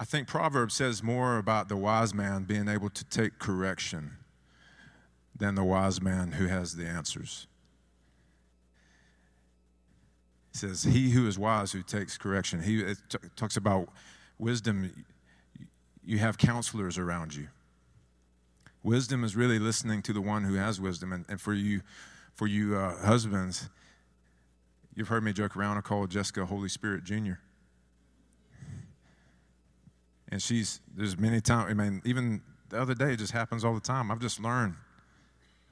I 0.00 0.04
think 0.04 0.26
Proverbs 0.26 0.72
says 0.72 1.02
more 1.02 1.36
about 1.36 1.68
the 1.68 1.76
wise 1.76 2.14
man 2.14 2.44
being 2.44 2.66
able 2.66 2.88
to 2.88 3.04
take 3.04 3.38
correction 3.38 4.16
than 5.36 5.54
the 5.54 5.64
wise 5.64 6.00
man 6.00 6.32
who 6.32 6.46
has 6.46 6.76
the 6.76 6.86
answers. 6.86 7.46
It 10.54 10.56
says, 10.56 10.84
He 10.84 11.10
who 11.10 11.28
is 11.28 11.38
wise 11.38 11.72
who 11.72 11.82
takes 11.82 12.16
correction. 12.16 12.62
He 12.62 12.80
it 12.80 12.98
t- 13.10 13.18
talks 13.36 13.58
about 13.58 13.90
wisdom 14.38 15.04
you 16.04 16.18
have 16.18 16.38
counselors 16.38 16.98
around 16.98 17.34
you. 17.34 17.48
Wisdom 18.82 19.22
is 19.22 19.36
really 19.36 19.58
listening 19.58 20.02
to 20.02 20.12
the 20.12 20.20
one 20.20 20.44
who 20.44 20.54
has 20.54 20.80
wisdom. 20.80 21.12
And, 21.12 21.24
and 21.28 21.40
for 21.40 21.54
you, 21.54 21.82
for 22.34 22.46
you 22.46 22.76
uh, 22.76 22.96
husbands, 23.04 23.68
you've 24.94 25.08
heard 25.08 25.22
me 25.22 25.32
joke 25.32 25.56
around. 25.56 25.78
I 25.78 25.82
call 25.82 26.06
Jessica 26.06 26.44
Holy 26.46 26.68
Spirit 26.68 27.04
Junior. 27.04 27.40
And 30.28 30.42
she's 30.42 30.80
there's 30.96 31.18
many 31.18 31.40
times. 31.40 31.70
I 31.70 31.74
mean, 31.74 32.00
even 32.04 32.40
the 32.70 32.80
other 32.80 32.94
day, 32.94 33.12
it 33.12 33.18
just 33.18 33.32
happens 33.32 33.64
all 33.64 33.74
the 33.74 33.80
time. 33.80 34.10
I've 34.10 34.20
just 34.20 34.40
learned. 34.40 34.74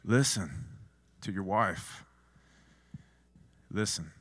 Listen 0.04 0.50
to 1.22 1.32
your 1.32 1.42
wife. 1.42 2.04
Listen. 3.72 4.12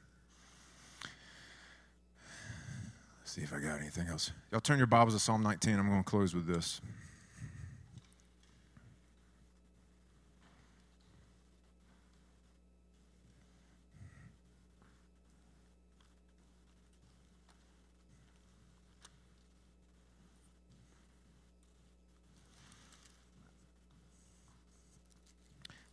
See 3.40 3.46
if 3.46 3.54
I 3.54 3.60
got 3.60 3.80
anything 3.80 4.08
else. 4.08 4.32
Y'all 4.52 4.60
turn 4.60 4.80
your 4.80 4.88
Bibles 4.88 5.14
to 5.14 5.20
Psalm 5.20 5.42
19. 5.44 5.80
I'm 5.80 5.88
going 5.88 6.04
to 6.04 6.10
close 6.10 6.36
with 6.36 6.46
this. 6.46 6.82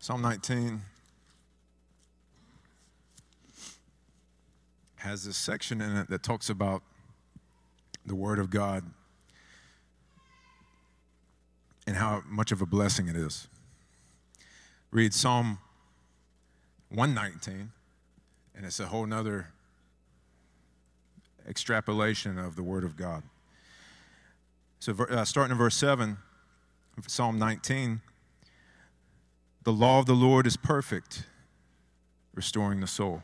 Psalm 0.01 0.23
19 0.23 0.81
has 4.97 5.25
this 5.25 5.37
section 5.37 5.81
in 5.81 5.97
it 5.97 6.09
that 6.09 6.23
talks 6.23 6.49
about 6.49 6.83
the 8.07 8.15
Word 8.15 8.39
of 8.39 8.51
God 8.51 8.85
and 11.87 11.97
how 11.97 12.23
much 12.27 12.53
of 12.53 12.63
a 12.63 12.67
blessing 12.67 13.09
it 13.09 13.17
is. 13.17 13.49
Read 14.91 15.13
Psalm 15.13 15.59
119, 16.89 17.73
and 18.55 18.65
it's 18.65 18.81
a 18.81 18.87
whole 18.87 19.07
nother 19.07 19.49
extrapolation 21.47 22.39
of 22.39 22.57
the 22.57 22.63
Word 22.63 22.85
of 22.85 22.97
God. 22.97 23.23
So, 24.79 24.93
uh, 24.93 25.25
starting 25.25 25.53
in 25.53 25.59
verse 25.59 25.77
7, 25.77 26.17
Psalm 27.07 27.39
19, 27.39 28.01
the 29.65 29.73
law 29.73 29.99
of 29.99 30.07
the 30.07 30.15
Lord 30.15 30.47
is 30.47 30.57
perfect, 30.57 31.25
restoring 32.35 32.81
the 32.81 32.87
soul. 32.87 33.23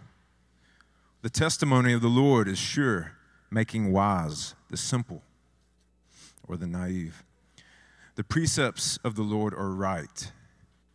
The 1.22 1.30
testimony 1.30 1.92
of 1.92 2.00
the 2.00 2.08
Lord 2.08 2.48
is 2.48 2.58
sure 2.58 3.12
making 3.52 3.92
wise 3.92 4.54
the 4.70 4.76
simple 4.76 5.22
or 6.48 6.56
the 6.56 6.66
naive. 6.66 7.22
The 8.14 8.24
precepts 8.24 8.98
of 9.04 9.14
the 9.14 9.22
Lord 9.22 9.52
are 9.54 9.70
right, 9.70 10.32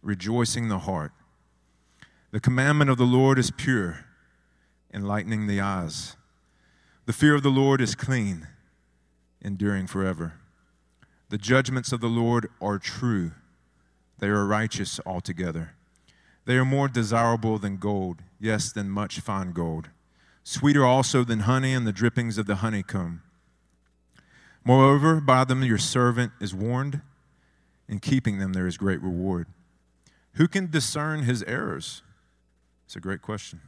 rejoicing 0.02 0.68
the 0.68 0.80
heart. 0.80 1.12
The 2.32 2.40
commandment 2.40 2.90
of 2.90 2.98
the 2.98 3.06
Lord 3.06 3.40
is 3.40 3.52
pure, 3.52 4.06
enlightening 4.94 5.48
the 5.48 5.62
eyes. 5.62 6.16
The 7.06 7.14
fear 7.14 7.36
of 7.36 7.44
the 7.44 7.50
Lord 7.50 7.80
is 7.80 7.96
clean, 7.96 8.48
enduring 9.42 9.88
forever. 9.88 10.34
The 11.30 11.38
judgments 11.38 11.92
of 11.92 12.02
the 12.02 12.08
Lord 12.08 12.50
are 12.60 12.80
true, 12.80 13.32
they 14.20 14.28
are 14.28 14.46
righteous 14.46 15.00
altogether. 15.06 15.74
They 16.46 16.56
are 16.56 16.66
more 16.66 16.88
desirable 16.88 17.60
than 17.60 17.78
gold, 17.78 18.24
yes, 18.40 18.72
than 18.72 18.90
much 18.90 19.20
fine 19.20 19.52
gold 19.52 19.90
sweeter 20.48 20.86
also 20.86 21.26
than 21.26 21.42
honey 21.42 21.74
and 21.74 21.86
the 21.86 21.92
drippings 21.92 22.38
of 22.38 22.46
the 22.46 22.56
honeycomb. 22.56 23.22
Moreover, 24.64 25.20
by 25.20 25.44
them 25.44 25.62
your 25.62 25.78
servant 25.78 26.32
is 26.40 26.56
warned. 26.56 27.02
In 27.90 28.00
keeping 28.00 28.40
them, 28.40 28.54
there 28.54 28.66
is 28.66 28.78
great 28.78 29.02
reward. 29.02 29.48
Who 30.36 30.48
can 30.48 30.72
discern 30.72 31.24
his 31.24 31.44
errors? 31.44 32.02
It's 32.86 32.96
a 32.96 33.02
great 33.02 33.22
question. 33.22 33.60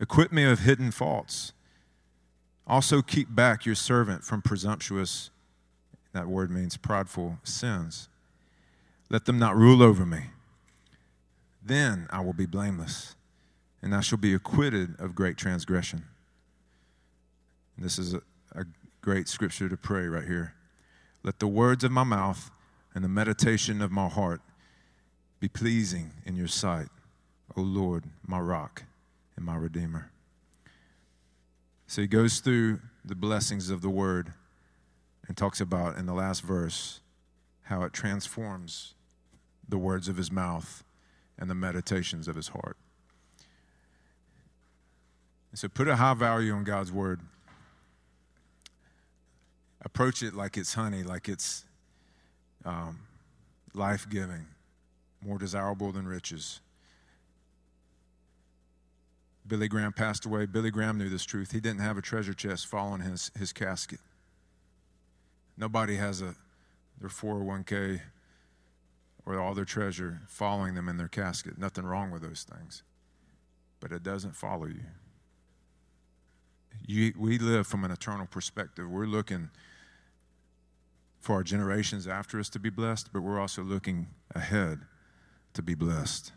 Equip 0.00 0.32
me 0.32 0.42
of 0.42 0.60
hidden 0.60 0.90
faults. 0.90 1.52
Also, 2.66 3.00
keep 3.00 3.32
back 3.32 3.64
your 3.64 3.76
servant 3.76 4.24
from 4.24 4.42
presumptuous, 4.42 5.30
that 6.12 6.26
word 6.26 6.50
means 6.50 6.76
prideful 6.76 7.38
sins. 7.44 8.08
Let 9.10 9.26
them 9.26 9.38
not 9.38 9.56
rule 9.56 9.84
over 9.84 10.04
me. 10.04 10.30
Then 11.64 12.08
I 12.10 12.20
will 12.20 12.32
be 12.32 12.46
blameless 12.46 13.14
and 13.82 13.94
I 13.94 14.00
shall 14.00 14.18
be 14.18 14.34
acquitted 14.34 14.98
of 14.98 15.14
great 15.14 15.36
transgression. 15.36 16.04
This 17.76 17.98
is 17.98 18.14
a, 18.14 18.22
a, 18.54 18.64
great 19.00 19.28
scripture 19.28 19.68
to 19.68 19.76
pray 19.76 20.06
right 20.06 20.24
here. 20.24 20.54
Let 21.22 21.38
the 21.38 21.46
words 21.46 21.84
of 21.84 21.92
my 21.92 22.02
mouth 22.02 22.50
and 22.94 23.04
the 23.04 23.08
meditation 23.08 23.80
of 23.80 23.92
my 23.92 24.08
heart 24.08 24.40
be 25.40 25.48
pleasing 25.48 26.10
in 26.26 26.34
your 26.34 26.48
sight, 26.48 26.88
O 27.56 27.60
Lord, 27.60 28.04
my 28.26 28.40
rock 28.40 28.82
and 29.36 29.46
my 29.46 29.56
redeemer. 29.56 30.10
So 31.86 32.02
he 32.02 32.08
goes 32.08 32.40
through 32.40 32.80
the 33.04 33.14
blessings 33.14 33.70
of 33.70 33.80
the 33.80 33.88
word 33.88 34.32
and 35.26 35.36
talks 35.36 35.60
about 35.60 35.96
in 35.96 36.06
the 36.06 36.12
last 36.12 36.42
verse 36.42 37.00
how 37.62 37.82
it 37.82 37.92
transforms 37.92 38.94
the 39.68 39.78
words 39.78 40.08
of 40.08 40.16
his 40.16 40.32
mouth 40.32 40.82
and 41.38 41.48
the 41.48 41.54
meditations 41.54 42.26
of 42.26 42.36
his 42.36 42.48
heart. 42.48 42.76
And 45.50 45.58
so 45.58 45.68
put 45.68 45.88
a 45.88 45.96
high 45.96 46.14
value 46.14 46.52
on 46.52 46.64
God's 46.64 46.92
word. 46.92 47.20
Approach 49.82 50.22
it 50.22 50.34
like 50.34 50.56
it's 50.56 50.74
honey, 50.74 51.02
like 51.02 51.28
it's 51.28 51.64
um, 52.64 53.00
life 53.74 54.08
giving, 54.10 54.46
more 55.24 55.38
desirable 55.38 55.92
than 55.92 56.06
riches. 56.06 56.60
Billy 59.46 59.68
Graham 59.68 59.92
passed 59.92 60.26
away. 60.26 60.44
Billy 60.44 60.70
Graham 60.70 60.98
knew 60.98 61.08
this 61.08 61.24
truth. 61.24 61.52
He 61.52 61.60
didn't 61.60 61.80
have 61.80 61.96
a 61.96 62.02
treasure 62.02 62.34
chest 62.34 62.66
following 62.66 63.00
his, 63.00 63.30
his 63.38 63.52
casket. 63.52 64.00
Nobody 65.56 65.96
has 65.96 66.20
a 66.20 66.34
their 67.00 67.08
401k 67.08 68.00
or 69.24 69.38
all 69.38 69.54
their 69.54 69.64
treasure 69.64 70.20
following 70.26 70.74
them 70.74 70.88
in 70.88 70.96
their 70.96 71.08
casket. 71.08 71.58
Nothing 71.58 71.84
wrong 71.84 72.10
with 72.10 72.22
those 72.22 72.44
things. 72.44 72.82
But 73.80 73.92
it 73.92 74.02
doesn't 74.02 74.34
follow 74.34 74.66
you. 74.66 74.84
You, 76.86 77.12
we 77.18 77.38
live 77.38 77.66
from 77.66 77.84
an 77.84 77.90
eternal 77.90 78.26
perspective. 78.26 78.88
We're 78.88 79.06
looking 79.06 79.50
for 81.20 81.34
our 81.34 81.42
generations 81.42 82.06
after 82.06 82.38
us 82.40 82.48
to 82.50 82.58
be 82.58 82.70
blessed, 82.70 83.12
but 83.12 83.22
we're 83.22 83.40
also 83.40 83.62
looking 83.62 84.08
ahead 84.34 84.80
to 85.54 85.62
be 85.62 85.74
blessed. 85.74 86.32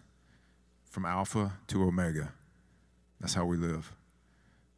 From 0.84 1.06
Alpha 1.06 1.54
to 1.68 1.84
Omega. 1.84 2.34
That's 3.22 3.34
how 3.34 3.46
we 3.46 3.56
live. 3.56 3.94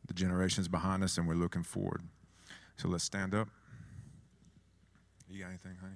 The 0.08 0.14
generations 0.14 0.68
behind 0.68 1.04
us, 1.04 1.18
and 1.18 1.28
we're 1.28 1.34
looking 1.34 1.64
forward. 1.64 2.02
So 2.78 2.88
let's 2.88 3.04
stand 3.04 3.34
up. 3.34 3.48
You 5.30 5.42
got 5.42 5.50
anything, 5.50 5.76
honey? 5.82 5.96